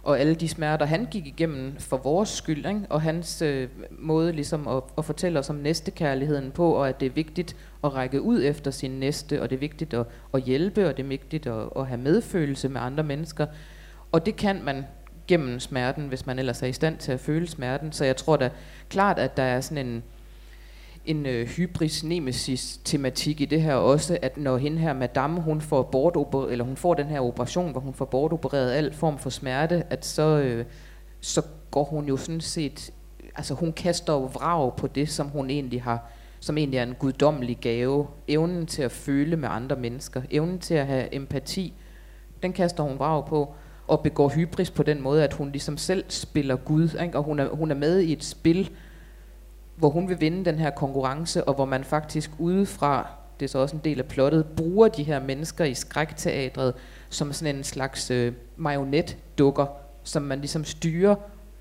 [0.02, 2.80] og alle de smerter, han gik igennem for vores skyld, ikke?
[2.90, 7.06] og hans øh, måde ligesom at, at fortælle os om næstekærligheden på, og at det
[7.06, 10.88] er vigtigt at række ud efter sin næste, og det er vigtigt at, at hjælpe,
[10.88, 13.46] og det er vigtigt at, at have medfølelse med andre mennesker.
[14.12, 14.84] Og det kan man
[15.28, 17.92] gennem smerten, hvis man ellers er i stand til at føle smerten.
[17.92, 18.50] Så jeg tror da
[18.88, 20.02] klart, at der er sådan en,
[21.04, 25.60] en øh, hybris nemesis tematik i det her også, at når hende her madame, hun
[25.60, 29.30] får bortoper- eller hun får den her operation, hvor hun får bortopereret al form for
[29.30, 30.64] smerte, at så, øh,
[31.20, 32.90] så går hun jo sådan set,
[33.36, 36.10] altså hun kaster jo vrag på det, som hun egentlig har,
[36.40, 38.06] som egentlig er en guddommelig gave.
[38.28, 41.74] Evnen til at føle med andre mennesker, evnen til at have empati,
[42.42, 43.54] den kaster hun vrag på,
[43.86, 47.18] og begår hybris på den måde, at hun ligesom selv spiller Gud, ikke?
[47.18, 48.70] og hun er, hun er med i et spil,
[49.80, 53.08] hvor hun vil vinde den her konkurrence, og hvor man faktisk udefra,
[53.40, 56.74] det er så også en del af plottet, bruger de her mennesker i skrækteatret
[57.08, 59.66] som sådan en slags øh, marionetdukker,
[60.04, 61.14] som man ligesom styrer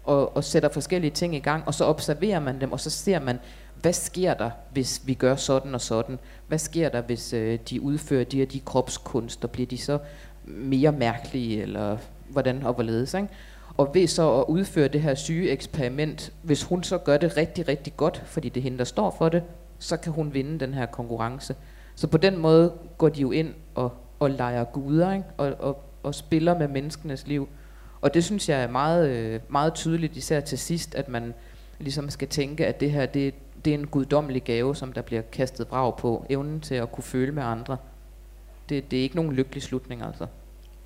[0.03, 3.19] og, og sætter forskellige ting i gang, og så observerer man dem, og så ser
[3.19, 3.39] man,
[3.82, 6.19] hvad sker der, hvis vi gør sådan og sådan?
[6.47, 9.47] Hvad sker der, hvis øh, de udfører de her de kropskunster?
[9.47, 9.99] Bliver de så
[10.45, 11.97] mere mærkelige, eller
[12.29, 13.13] hvordan og hvorledes?
[13.13, 13.27] Ikke?
[13.80, 17.68] Og ved så at udføre det her syge eksperiment, hvis hun så gør det rigtig,
[17.68, 19.44] rigtig godt, fordi det er hende, der står for det,
[19.80, 21.56] så kan hun vinde den her konkurrence.
[21.96, 25.26] Så på den måde går de jo ind og, og leger guder, ikke?
[25.38, 27.50] Og, og, og spiller med menneskenes liv.
[28.02, 31.34] Og det synes jeg er meget, øh, meget tydeligt, især til sidst, at man
[31.80, 33.34] ligesom skal tænke, at det her, det,
[33.65, 36.26] det er en guddommelig gave, som der bliver kastet brag på.
[36.30, 37.78] Evnen til at kunne føle med andre.
[38.70, 40.28] det, det er ikke nogen lykkelig slutning, altså.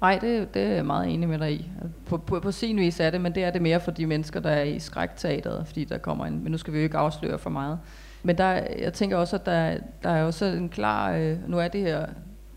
[0.03, 1.69] Nej, det, det er jeg meget enig med dig i.
[2.05, 4.39] På, på, på sin vis er det, men det er det mere for de mennesker,
[4.39, 7.39] der er i skrækteateret, fordi der kommer en, men nu skal vi jo ikke afsløre
[7.39, 7.79] for meget.
[8.23, 8.47] Men der,
[8.79, 12.05] jeg tænker også, at der, der er også en klar, øh, nu er det her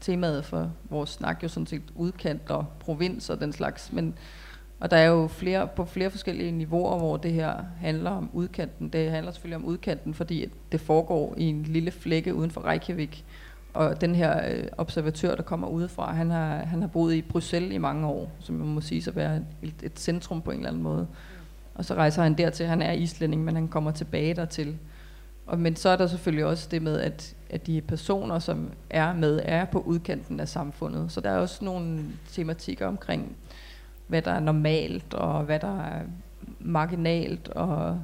[0.00, 4.14] temaet for vores snak jo sådan set udkant og provins og den slags, men
[4.80, 8.88] og der er jo flere, på flere forskellige niveauer, hvor det her handler om udkanten.
[8.88, 13.24] Det handler selvfølgelig om udkanten, fordi det foregår i en lille flække uden for Reykjavik.
[13.76, 17.72] Og den her øh, observatør, der kommer udefra, han har, han har boet i Bruxelles
[17.72, 20.68] i mange år, som man må sige at være et, et centrum på en eller
[20.68, 21.06] anden måde.
[21.74, 22.66] Og så rejser han dertil.
[22.66, 24.78] Han er islænding, men han kommer tilbage dertil.
[25.46, 29.12] Og, men så er der selvfølgelig også det med, at, at de personer, som er
[29.12, 31.12] med, er på udkanten af samfundet.
[31.12, 33.36] Så der er også nogle tematikker omkring,
[34.06, 36.02] hvad der er normalt, og hvad der er
[36.60, 38.00] marginalt, og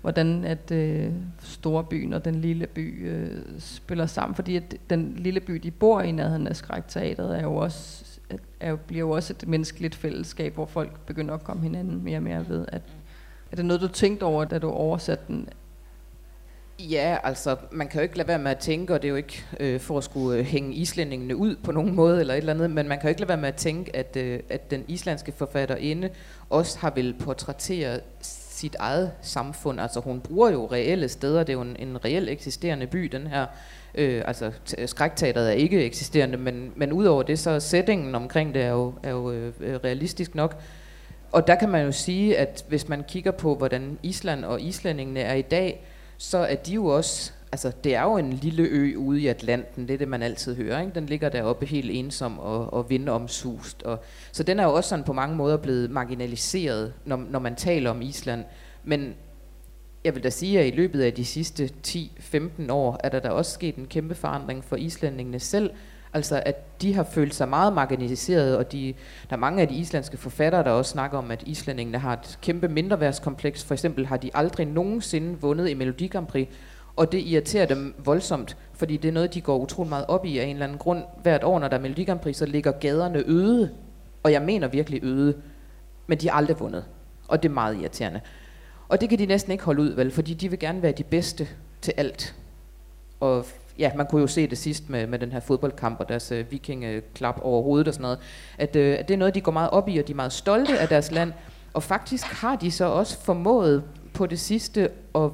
[0.00, 4.34] hvordan at øh, storbyen og den lille by øh, spiller sammen.
[4.34, 8.04] Fordi at den lille by, de bor i nærheden af skrækteateret, er jo også,
[8.60, 12.22] er, bliver jo også et menneskeligt fællesskab, hvor folk begynder at komme hinanden mere og
[12.22, 12.64] mere ved.
[12.68, 12.82] At,
[13.52, 15.48] er det noget, du tænkte over, da du oversatte den?
[16.78, 19.16] Ja, altså, man kan jo ikke lade være med at tænke, og det er jo
[19.16, 22.52] ikke øh, for at skulle øh, hænge islændingene ud på nogen måde eller et eller
[22.52, 24.84] andet, men man kan jo ikke lade være med at tænke, at, øh, at den
[24.88, 26.10] islandske forfatterinde
[26.50, 28.00] også har vel portrætteret
[28.60, 29.80] sit eget samfund.
[29.80, 33.26] Altså hun bruger jo reelle steder, det er jo en, en reel eksisterende by, den
[33.26, 33.46] her.
[33.94, 34.52] Øh, altså
[34.86, 39.10] skrækteateret er ikke eksisterende, men, men udover det, så settingen omkring det er jo, er
[39.10, 39.52] jo øh,
[39.84, 40.62] realistisk nok.
[41.32, 45.20] Og der kan man jo sige, at hvis man kigger på, hvordan Island og islændingene
[45.20, 45.86] er i dag,
[46.18, 49.88] så er de jo også, altså det er jo en lille ø ude i Atlanten,
[49.88, 50.94] det er det man altid hører, ikke?
[50.94, 55.04] den ligger deroppe helt ensom og, og vindomsust, og, så den er jo også sådan
[55.04, 58.44] på mange måder blevet marginaliseret, når, når man taler om Island,
[58.84, 59.14] men
[60.04, 63.28] jeg vil da sige, at i løbet af de sidste 10-15 år, er der da
[63.28, 65.70] også sket en kæmpe forandring for islændingene selv,
[66.12, 68.94] Altså at de har følt sig meget marginaliseret, og de,
[69.30, 72.38] der er mange af de islandske forfattere, der også snakker om, at islændingene har et
[72.42, 73.64] kæmpe mindreværdskompleks.
[73.64, 76.48] For eksempel har de aldrig nogensinde vundet i Melodi Grand Prix,
[76.96, 80.38] og det irriterer dem voldsomt, fordi det er noget, de går utrolig meget op i
[80.38, 81.04] af en eller anden grund.
[81.22, 83.70] Hvert år, når der er Melodi Grand Prix, så ligger gaderne øde,
[84.22, 85.34] og jeg mener virkelig øde,
[86.06, 86.84] men de har aldrig vundet,
[87.28, 88.20] og det er meget irriterende.
[88.88, 91.04] Og det kan de næsten ikke holde ud, vel, fordi de vil gerne være de
[91.04, 91.48] bedste
[91.82, 92.34] til alt.
[93.20, 93.46] Og
[93.78, 96.50] ja, man kunne jo se det sidst med, med den her fodboldkamp og deres øh,
[96.50, 98.18] vikingeklap over hovedet og sådan noget,
[98.58, 100.32] at, øh, at det er noget, de går meget op i, og de er meget
[100.32, 101.32] stolte af deres land.
[101.72, 103.82] Og faktisk har de så også formået
[104.14, 105.30] på det sidste at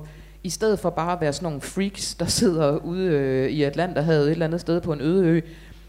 [0.47, 4.27] i stedet for bare at være sådan nogle freaks, der sidder ude øh, i Atlanterhavet
[4.27, 5.41] et eller andet sted på en øde ø,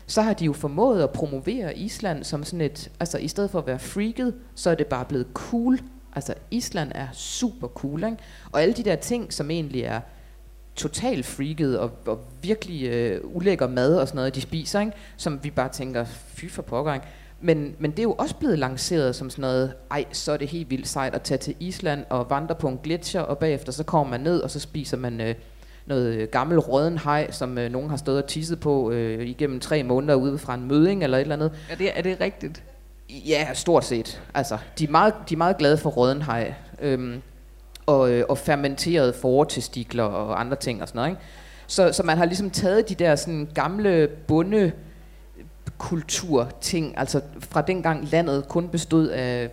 [0.07, 3.59] så har de jo formået at promovere Island som sådan et, altså i stedet for
[3.59, 5.79] at være freaket, så er det bare blevet cool.
[6.15, 8.17] Altså Island er super cool, ikke?
[8.51, 9.99] Og alle de der ting, som egentlig er
[10.75, 14.93] totalt freaket og, og virkelig øh, ulækker mad og sådan noget, de spiser, ikke?
[15.17, 17.03] som vi bare tænker, fy for pågang.
[17.41, 20.47] Men, men det er jo også blevet lanceret som sådan noget, ej, så er det
[20.47, 23.83] helt vildt sejt at tage til Island og vandre på en gletscher, og bagefter så
[23.83, 25.35] kommer man ned, og så spiser man øh,
[25.85, 29.83] noget gammel råden hej, som øh, nogen har stået og tisset på øh, igennem tre
[29.83, 31.51] måneder ude fra en møding eller et eller andet.
[31.69, 32.63] Er det, er det rigtigt?
[33.09, 34.21] Ja, stort set.
[34.33, 36.53] Altså, de er meget, de er meget glade for råden hej.
[36.81, 37.21] Øhm,
[37.85, 41.09] og, øh, og fermenterede fortestikler og andre ting og sådan noget.
[41.09, 41.21] Ikke?
[41.67, 44.71] Så, så man har ligesom taget de der sådan gamle bunde
[45.77, 49.49] kulturting, altså fra dengang landet kun bestod af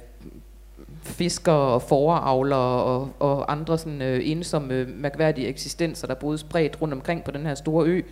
[1.02, 6.94] fiskere og foreavlere og, og andre sådan øh, ensomme, mærkværdige eksistenser, der boede spredt rundt
[6.94, 8.02] omkring på den her store ø.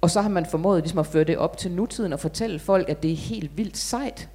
[0.00, 2.88] Og så har man formået ligesom at føre det op til nutiden og fortælle folk,
[2.88, 4.28] at det er helt vildt sejt.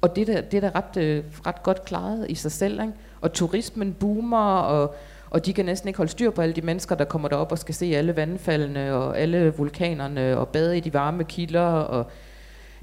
[0.00, 2.80] Og det, der, det er da ret, øh, ret godt klaret i sig selv.
[2.80, 2.92] Ikke?
[3.20, 4.94] og turismen boomer, og,
[5.30, 7.58] og de kan næsten ikke holde styr på alle de mennesker, der kommer derop og
[7.58, 12.06] skal se alle vandfaldene, og alle vulkanerne, og bade i de varme kilder, og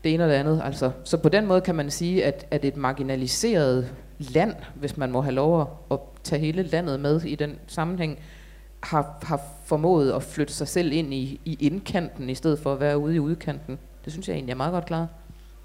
[0.04, 0.62] det ene og det andet.
[0.64, 5.12] Altså, så på den måde kan man sige, at, at et marginaliseret land, hvis man
[5.12, 8.20] må have lov at, at tage hele landet med i den sammenhæng,
[8.84, 12.80] har, har formået at flytte sig selv ind i, i indkanten, i stedet for at
[12.80, 13.80] være ude i udkanten.
[14.06, 15.08] Det synes jeg egentlig er meget godt klaret.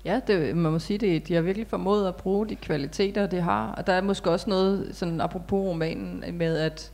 [0.04, 3.42] Ja, det, man må sige, det, de har virkelig formået at bruge de kvaliteter, det
[3.42, 3.72] har.
[3.72, 6.92] Og der er måske også noget, sådan apropos romanen, med at,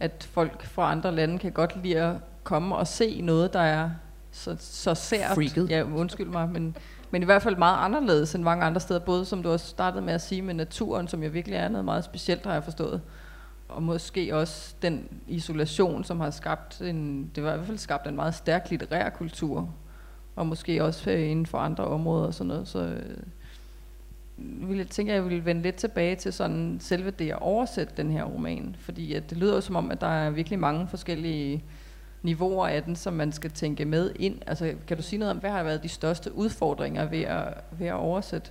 [0.00, 3.90] at folk fra andre lande kan godt lide at komme og se noget, der er
[4.30, 5.34] så, så sært.
[5.34, 5.70] Freaket.
[5.70, 6.76] Ja, undskyld mig, men,
[7.10, 9.00] men i hvert fald meget anderledes end mange andre steder.
[9.00, 11.84] Både som du også startede med at sige med naturen, som jo virkelig er noget
[11.84, 13.00] meget specielt, har jeg forstået.
[13.68, 18.06] Og måske også den isolation, som har skabt en, det var i hvert fald skabt
[18.06, 19.74] en meget stærk litterær kultur,
[20.40, 22.68] og måske også øh, inden for andre områder og sådan noget.
[22.68, 23.16] Så øh,
[24.68, 27.92] vil jeg tænke, at jeg vil vende lidt tilbage til sådan selve det at oversætte
[27.96, 30.88] den her roman, fordi at det lyder jo som om, at der er virkelig mange
[30.88, 31.64] forskellige
[32.22, 34.38] niveauer af den, som man skal tænke med ind?
[34.46, 37.86] Altså, kan du sige noget om, hvad har været de største udfordringer ved at, ved
[37.86, 38.50] at oversætte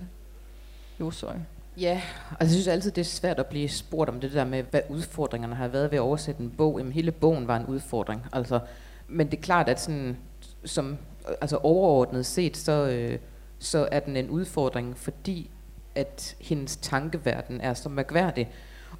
[1.00, 1.34] Josøj?
[1.76, 4.62] Ja, altså jeg synes altid, det er svært at blive spurgt om det der med,
[4.70, 6.78] hvad udfordringerne har været ved at oversætte en bog.
[6.78, 8.26] Jamen hele bogen var en udfordring.
[8.32, 8.60] Altså,
[9.08, 10.16] men det er klart, at sådan,
[10.64, 10.98] som,
[11.40, 13.18] altså overordnet set, så, øh,
[13.58, 15.50] så er den en udfordring, fordi
[15.94, 18.50] at hendes tankeverden er så mærkværdig,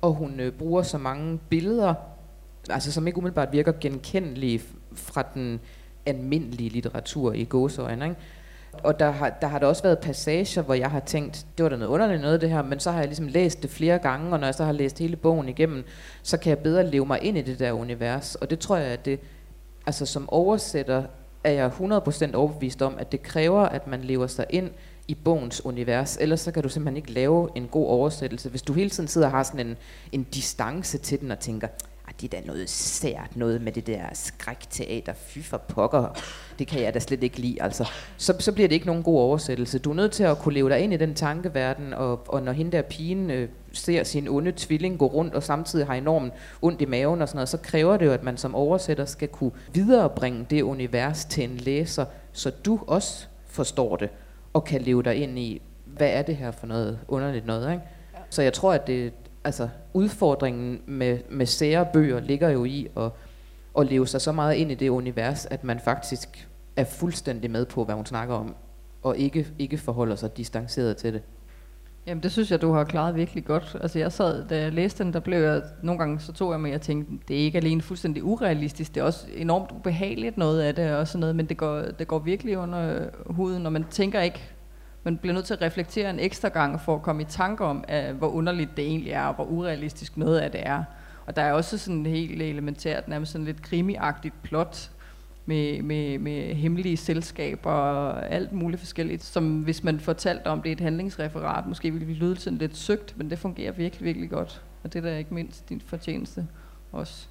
[0.01, 1.95] og hun øh, bruger så mange billeder,
[2.71, 5.61] altså som ikke umiddelbart virker genkendelige fra den
[6.07, 8.05] almindelige litteratur i gåseøjne.
[8.05, 8.17] Ikke?
[8.73, 11.69] Og der har, der har der også været passager, hvor jeg har tænkt, det var
[11.69, 14.33] da noget underligt noget det her, men så har jeg ligesom læst det flere gange,
[14.33, 15.85] og når jeg så har læst hele bogen igennem,
[16.23, 18.35] så kan jeg bedre leve mig ind i det der univers.
[18.35, 19.21] Og det tror jeg, at det,
[19.87, 21.05] altså som oversætter,
[21.45, 21.70] er jeg
[22.32, 24.70] 100% overbevist om, at det kræver, at man lever sig ind
[25.09, 26.16] i bogens univers.
[26.20, 28.49] Ellers så kan du simpelthen ikke lave en god oversættelse.
[28.49, 29.76] Hvis du hele tiden sidder og har sådan en,
[30.12, 31.68] en distance til den og tænker,
[32.21, 36.23] det er da noget sært, noget med det der skrækteater, fy for pokker,
[36.59, 37.91] det kan jeg da slet ikke lide, altså.
[38.17, 39.79] Så, så bliver det ikke nogen god oversættelse.
[39.79, 42.53] Du er nødt til at kunne leve dig ind i den tankeverden, og, og når
[42.53, 46.33] hende der pigen øh, ser sin onde tvilling gå rundt, og samtidig har enormt
[46.63, 49.29] ondt i maven og sådan noget, så kræver det jo, at man som oversætter skal
[49.29, 54.11] kunne viderebringe det univers til en læser, så du også forstår det,
[54.53, 57.85] og kan leve dig ind i, hvad er det her for noget underligt noget, ikke?
[58.31, 59.13] Så jeg tror, at det,
[59.45, 63.11] altså udfordringen med, med sære bøger ligger jo i at,
[63.78, 67.66] at leve sig så meget ind i det univers, at man faktisk er fuldstændig med
[67.66, 68.55] på, hvad hun snakker om,
[69.03, 71.22] og ikke, ikke forholder sig distanceret til det.
[72.07, 73.76] Jamen det synes jeg, du har klaret virkelig godt.
[73.80, 76.61] Altså jeg sad, da jeg læste den, der blev jeg, nogle gange så tog jeg
[76.61, 80.36] mig, og jeg tænkte, det er ikke alene fuldstændig urealistisk, det er også enormt ubehageligt
[80.36, 83.72] noget af det og sådan noget, men det går, det går virkelig under huden, og
[83.72, 84.53] man tænker ikke
[85.03, 87.84] man bliver nødt til at reflektere en ekstra gang for at komme i tanke om,
[87.88, 90.84] at, hvor underligt det egentlig er, og hvor urealistisk noget af det er.
[91.26, 94.90] Og der er også sådan helt elementært, nærmest sådan lidt krimiagtigt plot,
[95.46, 100.68] med, med, med hemmelige selskaber og alt muligt forskelligt, som hvis man fortalte om det
[100.68, 104.30] i et handlingsreferat, måske ville vi lyde sådan lidt søgt, men det fungerer virkelig, virkelig
[104.30, 104.62] godt.
[104.82, 106.46] Og det er da ikke mindst din fortjeneste
[106.92, 107.26] også.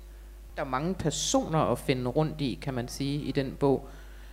[0.56, 3.90] Der er mange personer at finde rundt i, kan man sige, i den bog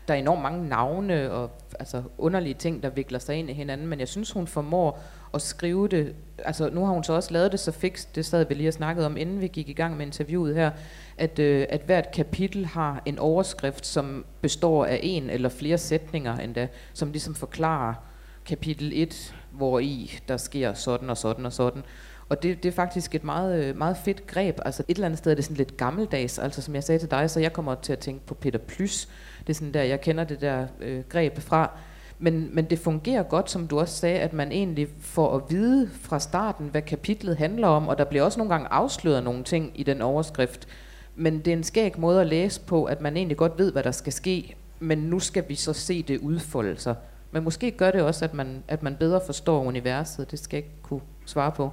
[0.08, 1.50] der er enormt mange navne og
[1.80, 5.02] altså, underlige ting, der vikler sig ind i hinanden, men jeg synes, hun formår
[5.34, 8.48] at skrive det, altså nu har hun så også lavet det så fikst, det sad
[8.48, 10.70] vi lige og snakkede om, inden vi gik i gang med interviewet her,
[11.18, 16.36] at, øh, at hvert kapitel har en overskrift, som består af en eller flere sætninger
[16.36, 17.94] endda, som ligesom forklarer
[18.46, 21.82] kapitel 1, hvor i der sker sådan og sådan og sådan.
[22.28, 24.58] Og det, det er faktisk et meget, øh, meget fedt greb.
[24.64, 26.38] Altså et eller andet sted er det sådan lidt gammeldags.
[26.38, 29.08] Altså som jeg sagde til dig, så jeg kommer til at tænke på Peter Plys.
[29.46, 31.70] Det er sådan der, jeg kender det der øh, greb fra.
[32.18, 35.90] Men, men det fungerer godt, som du også sagde, at man egentlig får at vide
[36.00, 39.72] fra starten, hvad kapitlet handler om, og der bliver også nogle gange afsløret nogle ting
[39.74, 40.68] i den overskrift.
[41.14, 43.82] Men det er en skæg måde at læse på, at man egentlig godt ved, hvad
[43.82, 46.94] der skal ske, men nu skal vi så se det udfolde sig.
[47.30, 50.30] Men måske gør det også, at man, at man bedre forstår universet.
[50.30, 51.70] Det skal jeg ikke kunne svare på.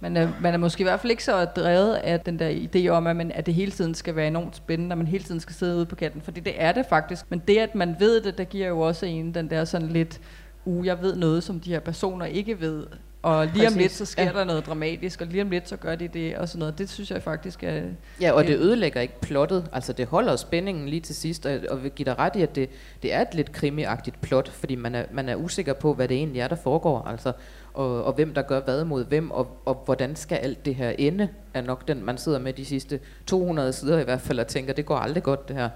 [0.00, 2.88] Man er, man er måske i hvert fald ikke så drevet af den der idé
[2.88, 5.40] om, at, man, at det hele tiden skal være enormt spændende, og man hele tiden
[5.40, 7.24] skal sidde ude på kanten, fordi det er det faktisk.
[7.28, 10.20] Men det, at man ved det, der giver jo også en den der sådan lidt,
[10.64, 12.86] uh, jeg ved noget, som de her personer ikke ved.
[13.22, 13.76] Og lige Præcis.
[13.76, 14.32] om lidt, så sker ja.
[14.32, 16.78] der noget dramatisk, og lige om lidt, så gør de det, og sådan noget.
[16.78, 17.82] Det synes jeg faktisk er...
[18.20, 19.66] Ja, og det ødelægger ikke plottet.
[19.72, 22.54] Altså, det holder spændingen lige til sidst, og, og vil give dig ret i, at
[22.54, 22.70] det,
[23.02, 26.16] det er et lidt krimiagtigt plot, fordi man er, man er usikker på, hvad det
[26.16, 27.02] egentlig er, der foregår.
[27.02, 27.32] Altså,
[27.74, 30.90] og, og hvem der gør hvad mod hvem, og, og hvordan skal alt det her
[30.98, 34.46] ende, er nok den, man sidder med de sidste 200 sider i hvert fald, og
[34.46, 35.68] tænker, det går aldrig godt det her.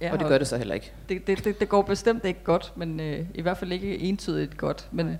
[0.00, 0.92] Ja, og det gør det så heller ikke.
[1.08, 4.56] Det, det, det, det går bestemt ikke godt, men øh, i hvert fald ikke entydigt
[4.56, 4.88] godt.
[4.92, 5.18] Men,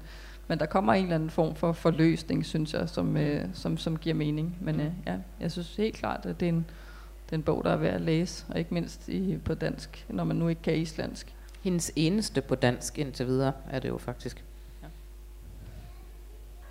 [0.49, 3.99] men der kommer en eller anden form for forløsning, synes jeg, som, øh, som, som
[3.99, 4.59] giver mening.
[4.61, 6.67] Men øh, ja, jeg synes helt klart, at det er en,
[7.27, 10.07] det er en bog, der er værd at læse, og ikke mindst i, på dansk,
[10.09, 11.35] når man nu ikke kan islandsk.
[11.63, 14.45] Hendes eneste på dansk indtil videre er det jo faktisk.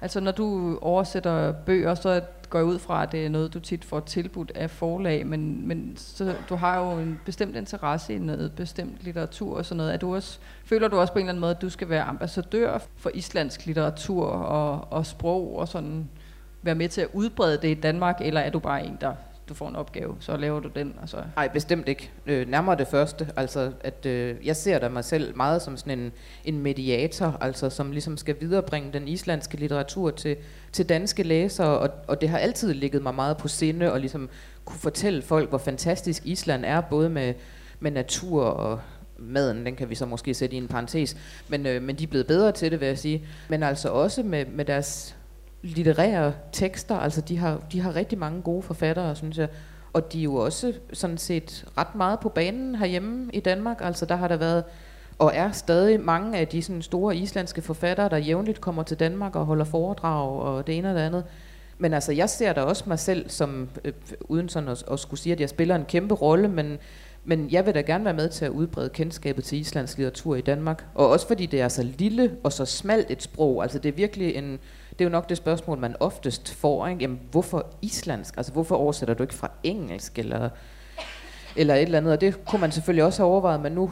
[0.01, 3.59] Altså når du oversætter bøger, så går jeg ud fra, at det er noget, du
[3.59, 8.17] tit får tilbudt af forlag, men, men så, du har jo en bestemt interesse i
[8.17, 9.93] noget bestemt litteratur og sådan noget.
[9.93, 12.03] Er du også, føler du også på en eller anden måde, at du skal være
[12.03, 16.09] ambassadør for islandsk litteratur og, og sprog og sådan
[16.61, 19.13] være med til at udbrede det i Danmark, eller er du bare en, der
[19.51, 20.95] du får en opgave, så laver du den.
[21.01, 21.17] Og så.
[21.35, 22.11] Nej, bestemt ikke.
[22.25, 23.27] Øh, nærmere det første.
[23.35, 26.11] Altså, at øh, jeg ser da mig selv meget som sådan en,
[26.45, 30.37] en mediator, altså som ligesom skal viderebringe den islandske litteratur til,
[30.71, 34.29] til danske læsere, og, og det har altid ligget mig meget på sinde, og ligesom
[34.65, 37.33] kunne fortælle folk, hvor fantastisk Island er, både med,
[37.79, 38.79] med natur og
[39.17, 42.07] maden, den kan vi så måske sætte i en parentes, men, øh, men de er
[42.07, 43.25] blevet bedre til det, vil jeg sige.
[43.49, 45.15] Men altså også med, med deres
[45.61, 49.47] litterære tekster, altså de har, de har rigtig mange gode forfattere, synes jeg.
[49.93, 53.77] Og de er jo også sådan set ret meget på banen herhjemme i Danmark.
[53.81, 54.63] Altså der har der været
[55.21, 59.35] og er stadig mange af de sådan store islandske forfattere, der jævnligt kommer til Danmark
[59.35, 61.23] og holder foredrag og det ene og det andet.
[61.77, 65.19] Men altså, jeg ser da også mig selv som, øh, uden sådan at, at skulle
[65.19, 66.77] sige, at jeg spiller en kæmpe rolle, men,
[67.25, 70.41] men jeg vil da gerne være med til at udbrede kendskabet til islandsk litteratur i
[70.41, 70.85] Danmark.
[70.95, 73.63] Og også fordi det er så lille og så smalt et sprog.
[73.63, 74.59] Altså det er virkelig en,
[74.91, 76.87] det er jo nok det spørgsmål, man oftest får.
[76.87, 77.01] Ikke?
[77.01, 78.37] Jamen, hvorfor islandsk?
[78.37, 80.49] Altså hvorfor oversætter du ikke fra engelsk eller,
[81.55, 82.13] eller et eller andet?
[82.13, 83.91] Og det kunne man selvfølgelig også have overvejet, men nu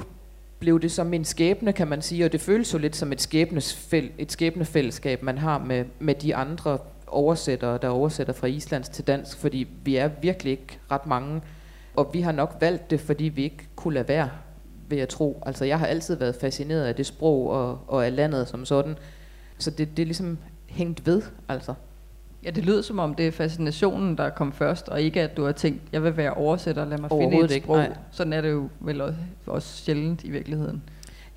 [0.59, 3.21] blev det som min skæbne, kan man sige, og det føles jo lidt som et,
[3.21, 6.77] skæbnesfæl, et skæbnefællesskab, man har med, med de andre
[7.07, 11.41] oversættere, der oversætter fra islandsk til dansk, fordi vi er virkelig ikke ret mange,
[11.95, 14.29] og vi har nok valgt det, fordi vi ikke kunne lade være,
[14.89, 15.43] vil jeg tro.
[15.45, 18.97] Altså jeg har altid været fascineret af det sprog og, og af landet som sådan,
[19.57, 20.37] så det, det er ligesom
[20.69, 21.73] hængt ved, altså.
[22.43, 25.45] Ja, det lyder som om, det er fascinationen, der kom først, og ikke at du
[25.45, 27.83] har tænkt, jeg vil være oversætter, lad mig finde et sprog.
[27.83, 29.17] Ikke, Sådan er det jo vel også,
[29.47, 30.83] også sjældent i virkeligheden.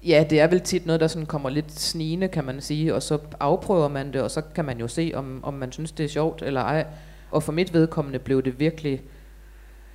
[0.07, 3.03] Ja, det er vel tit noget, der sådan kommer lidt snigende, kan man sige, og
[3.03, 6.05] så afprøver man det, og så kan man jo se, om, om man synes, det
[6.05, 6.87] er sjovt eller ej.
[7.31, 9.03] Og for mit vedkommende blev det virkelig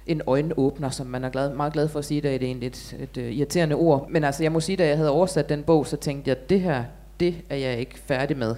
[0.08, 2.96] en øjenåbner, som man er glad, meget glad for at sige, det er egentlig et,
[3.00, 4.10] et, et irriterende ord.
[4.10, 6.62] Men altså, jeg må sige, da jeg havde oversat den bog, så tænkte jeg, det
[6.62, 6.84] her,
[7.20, 8.56] det er jeg ikke færdig med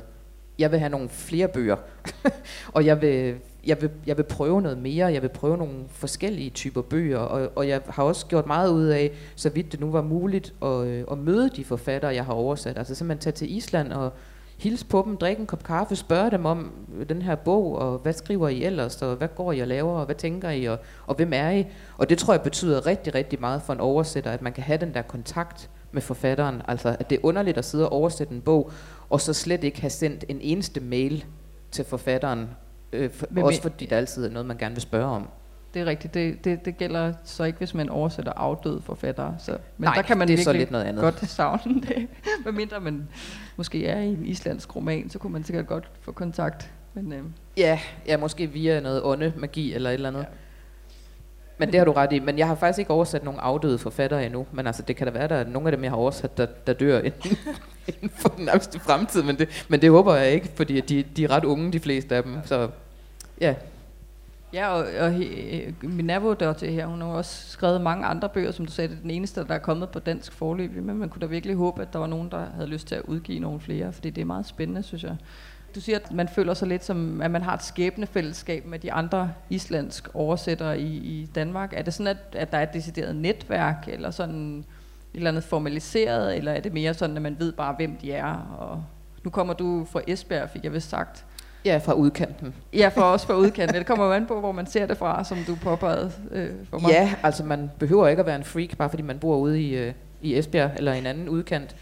[0.60, 1.76] jeg vil have nogle flere bøger,
[2.76, 3.36] og jeg vil,
[3.66, 7.52] jeg, vil, jeg vil prøve noget mere, jeg vil prøve nogle forskellige typer bøger, og,
[7.56, 10.88] og jeg har også gjort meget ud af, så vidt det nu var muligt, at,
[10.88, 12.78] øh, at møde de forfattere, jeg har oversat.
[12.78, 14.14] Altså simpelthen tage til Island og
[14.58, 17.98] hilse på dem, drikke en kop kaffe, spørge dem om øh, den her bog, og
[17.98, 20.80] hvad skriver I ellers, og hvad går I og laver, og hvad tænker I, og,
[21.08, 21.66] og hvem er I?
[21.98, 24.78] Og det tror jeg betyder rigtig, rigtig meget for en oversætter, at man kan have
[24.78, 26.62] den der kontakt med forfatteren.
[26.68, 28.72] Altså, at det er underligt at sidde og oversætte en bog,
[29.10, 31.26] og så slet ikke have sendt en eneste mail
[31.72, 32.50] til forfatteren,
[32.94, 35.30] øh, for, Men, også fordi der altid er noget, man gerne vil spørge om.
[35.74, 36.14] Det er rigtigt.
[36.14, 39.36] Det, det, det gælder så ikke, hvis man oversætter afdøde forfattere.
[39.40, 41.02] Så, men Nej, der kan man det er så lidt noget andet.
[41.02, 42.08] godt savne det.
[42.44, 43.08] Hvad mindre man
[43.58, 46.72] måske er i en islandsk roman, så kunne man sikkert godt få kontakt.
[46.94, 47.24] Men, øh.
[47.58, 50.22] ja, ja, måske via noget ånde, magi eller et eller andet.
[50.22, 50.26] Ja.
[51.60, 52.20] Men det har du ret i.
[52.20, 54.46] Men jeg har faktisk ikke oversat nogen afdøde forfattere endnu.
[54.52, 56.38] Men altså, det kan da være, at der er nogle af dem, jeg har oversat,
[56.38, 57.38] der, der dør inden,
[57.88, 59.24] inden for den nærmeste fremtid.
[59.24, 62.16] Men det, men det håber jeg ikke, fordi de, de er ret unge, de fleste
[62.16, 62.38] af dem.
[62.46, 62.70] Så
[63.42, 63.56] ja.
[64.54, 68.52] Ja, og, og he, min nabo til her, hun har også skrevet mange andre bøger,
[68.52, 70.76] som du sagde, det er den eneste, der er kommet på dansk forløb.
[70.76, 73.02] Men man kunne da virkelig håbe, at der var nogen, der havde lyst til at
[73.02, 75.16] udgive nogle flere, fordi det er meget spændende, synes jeg.
[75.76, 78.92] Du siger, at man føler sig lidt som, at man har et skæbnefællesskab med de
[78.92, 81.74] andre islandsk oversættere i, i Danmark.
[81.74, 84.66] Er det sådan, at, at der er et decideret netværk, eller sådan et
[85.14, 88.58] eller andet formaliseret, eller er det mere sådan, at man ved bare, hvem de er?
[88.60, 88.84] Og
[89.24, 91.26] nu kommer du fra Esbjerg, fik jeg vist sagt.
[91.66, 92.54] Ja, fra udkanten.
[92.74, 93.78] Ja, for os fra udkanten.
[93.78, 96.80] Det kommer jo an på, hvor man ser det fra, som du påpegede øh, for
[96.80, 96.92] mig.
[96.92, 99.76] Ja, altså man behøver ikke at være en freak, bare fordi man bor ude i,
[99.76, 101.76] øh, i Esbjerg eller en anden udkant.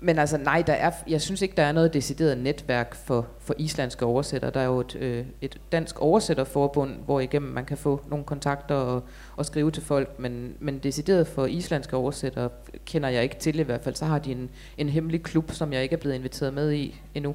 [0.00, 3.54] Men altså nej, der er, jeg synes ikke, der er noget decideret netværk for, for
[3.58, 4.50] islandske oversættere.
[4.50, 8.74] Der er jo et, øh, et dansk oversætterforbund, hvor igennem man kan få nogle kontakter
[8.74, 9.02] og,
[9.36, 12.48] og skrive til folk, men, men decideret for islandske oversættere
[12.86, 13.94] kender jeg ikke til i hvert fald.
[13.94, 17.00] Så har de en, en hemmelig klub, som jeg ikke er blevet inviteret med i
[17.14, 17.34] endnu.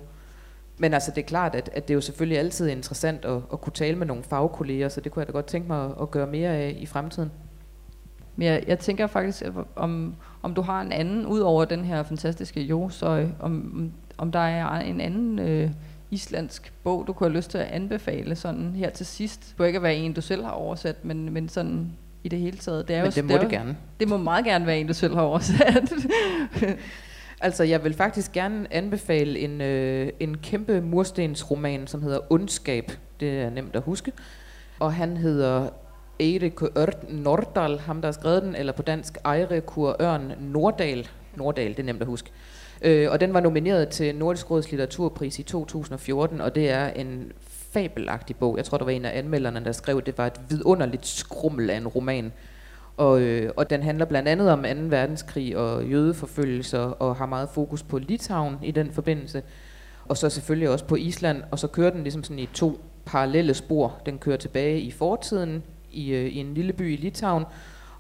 [0.78, 3.62] Men altså det er klart, at, at det er jo selvfølgelig altid interessant at, at
[3.62, 6.12] kunne tale med nogle fagkolleger, så det kunne jeg da godt tænke mig at, at
[6.12, 7.32] gøre mere af i fremtiden.
[8.36, 9.44] Men jeg, jeg tænker faktisk,
[9.76, 14.40] om, om du har en anden, ud over den her fantastiske Josøj, om, om der
[14.40, 15.70] er en anden øh,
[16.12, 19.48] islandsk bog, du kunne have lyst til at anbefale sådan her til sidst.
[19.50, 21.92] Det bør ikke være en, du selv har oversat, men, men sådan
[22.24, 22.88] i det hele taget.
[22.88, 23.78] Det er men jo, det må det, det gerne.
[24.00, 25.94] Det må meget gerne være en, du selv har oversat.
[27.42, 32.92] altså, jeg vil faktisk gerne anbefale en, øh, en kæmpe murstensroman, som hedder Ondskab.
[33.20, 34.12] Det er nemt at huske.
[34.80, 35.70] Og han hedder
[36.24, 41.08] Erik Ørn Nordal, ham der har skrevet den, eller på dansk Eirikur Ørn Nordal.
[41.36, 42.30] Nordal, det er nemt at huske.
[42.82, 47.32] Øh, og den var nomineret til Nordisk Råds Litteraturpris i 2014, og det er en
[47.42, 48.58] fabelagtig bog.
[48.58, 51.70] Jeg tror, der var en af anmelderne, der skrev, at det var et vidunderligt skrummel
[51.70, 52.32] af en roman.
[52.98, 54.70] Og, øh, og den handler blandt andet om 2.
[54.84, 59.44] verdenskrig og jødeforfølgelser, og har meget fokus på Litauen i den forbindelse.
[60.06, 63.54] Og så selvfølgelig også på Island, og så kører den ligesom sådan i to parallelle
[63.54, 64.02] spor.
[64.06, 65.64] Den kører tilbage i fortiden,
[65.94, 67.46] i, øh, i en lille by i Litauen,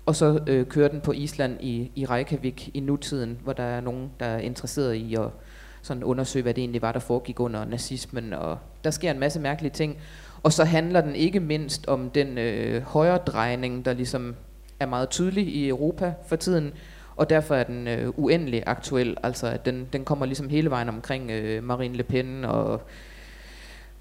[0.06, 3.82] og så øh, kører den på Island i, i Reykjavik i nutiden, hvor der er
[3.82, 5.28] nogen, der er interesseret i at
[5.82, 9.40] sådan undersøge, hvad det egentlig var, der foregik under nazismen, og der sker en masse
[9.40, 9.98] mærkelige ting.
[10.44, 14.36] Og så handler den ikke mindst om den øh, højredrejning, der ligesom
[14.80, 16.74] er meget tydelig i Europa for tiden,
[17.16, 19.18] og derfor er den øh, uendelig aktuel.
[19.24, 22.82] Altså, at den, den kommer ligesom hele vejen omkring øh, Marine Le Pen og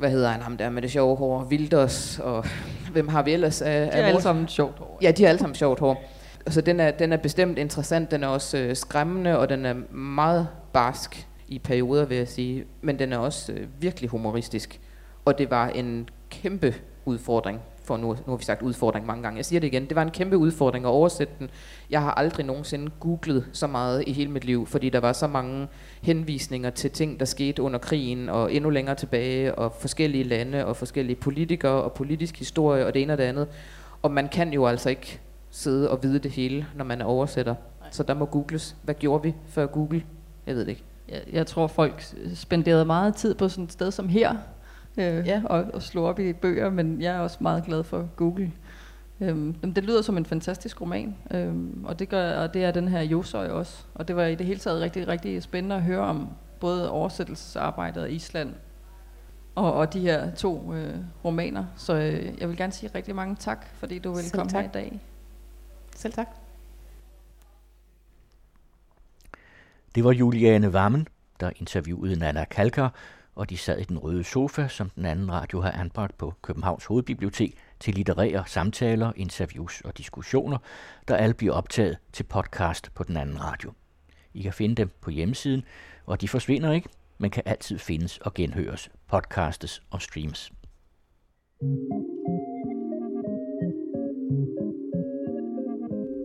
[0.03, 2.45] hvad hedder han ham der med det sjove hår, Wilders, og
[2.93, 3.63] hvem har vi ellers?
[3.63, 4.99] Af, De er alle sammen sjovt hår.
[5.03, 6.05] Ja, de har alle sammen sjovt hår.
[6.49, 9.75] Så den er, den er bestemt interessant, den er også øh, skræmmende, og den er
[9.95, 12.65] meget barsk i perioder, vil jeg sige.
[12.81, 14.81] Men den er også øh, virkelig humoristisk.
[15.25, 16.75] Og det var en kæmpe
[17.05, 19.37] udfordring, for nu, nu har vi sagt udfordring mange gange.
[19.37, 21.51] Jeg siger det igen, det var en kæmpe udfordring at oversætte den.
[21.91, 25.27] Jeg har aldrig nogensinde googlet så meget i hele mit liv, fordi der var så
[25.27, 25.69] mange
[26.03, 30.77] henvisninger til ting, der skete under krigen, og endnu længere tilbage, og forskellige lande, og
[30.77, 33.49] forskellige politikere, og politisk historie, og det ene og det andet.
[34.03, 35.21] Og man kan jo altså ikke
[35.51, 37.55] sidde og vide det hele, når man er oversætter.
[37.81, 37.89] Nej.
[37.91, 38.77] Så der må googles.
[38.83, 40.03] Hvad gjorde vi før Google?
[40.47, 40.85] Jeg ved det ikke.
[41.09, 42.05] Jeg, jeg tror, folk
[42.35, 44.37] spenderede meget tid på sådan et sted som her,
[44.97, 45.43] øh, ja.
[45.45, 48.53] og, og slå op i bøger, men jeg er også meget glad for Google.
[49.21, 52.89] Øhm, det lyder som en fantastisk roman, øhm, og, det gør, og det er den
[52.89, 53.85] her Josøj også.
[53.95, 56.29] Og det var i det hele taget rigtig, rigtig spændende at høre om
[56.61, 58.55] både oversættelsesarbejdet i Island
[59.55, 61.65] og, og de her to øh, romaner.
[61.77, 64.63] Så øh, jeg vil gerne sige rigtig mange tak, fordi du ville komme tak.
[64.63, 65.01] her i dag.
[65.97, 66.29] Selv tak.
[69.95, 71.09] Det var Juliane Vammen,
[71.41, 72.95] der interviewede Nana Kalkar,
[73.35, 76.85] og de sad i den røde sofa, som den anden radio har anbragt på Københavns
[76.85, 80.59] Hovedbibliotek til litterære samtaler, interviews og diskussioner,
[81.09, 83.73] der alle bliver optaget til podcast på den anden radio.
[84.35, 85.65] I kan finde dem på hjemmesiden,
[86.07, 90.53] og de forsvinder ikke, men kan altid findes og genhøres, podcastes og streams.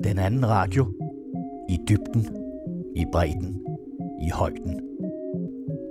[0.03, 0.93] Den anden radio.
[1.70, 2.26] I dybden,
[2.95, 3.66] i bredden,
[4.22, 4.86] i højden.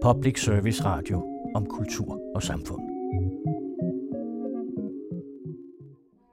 [0.07, 2.96] Public Service Radio om kultur og samfund.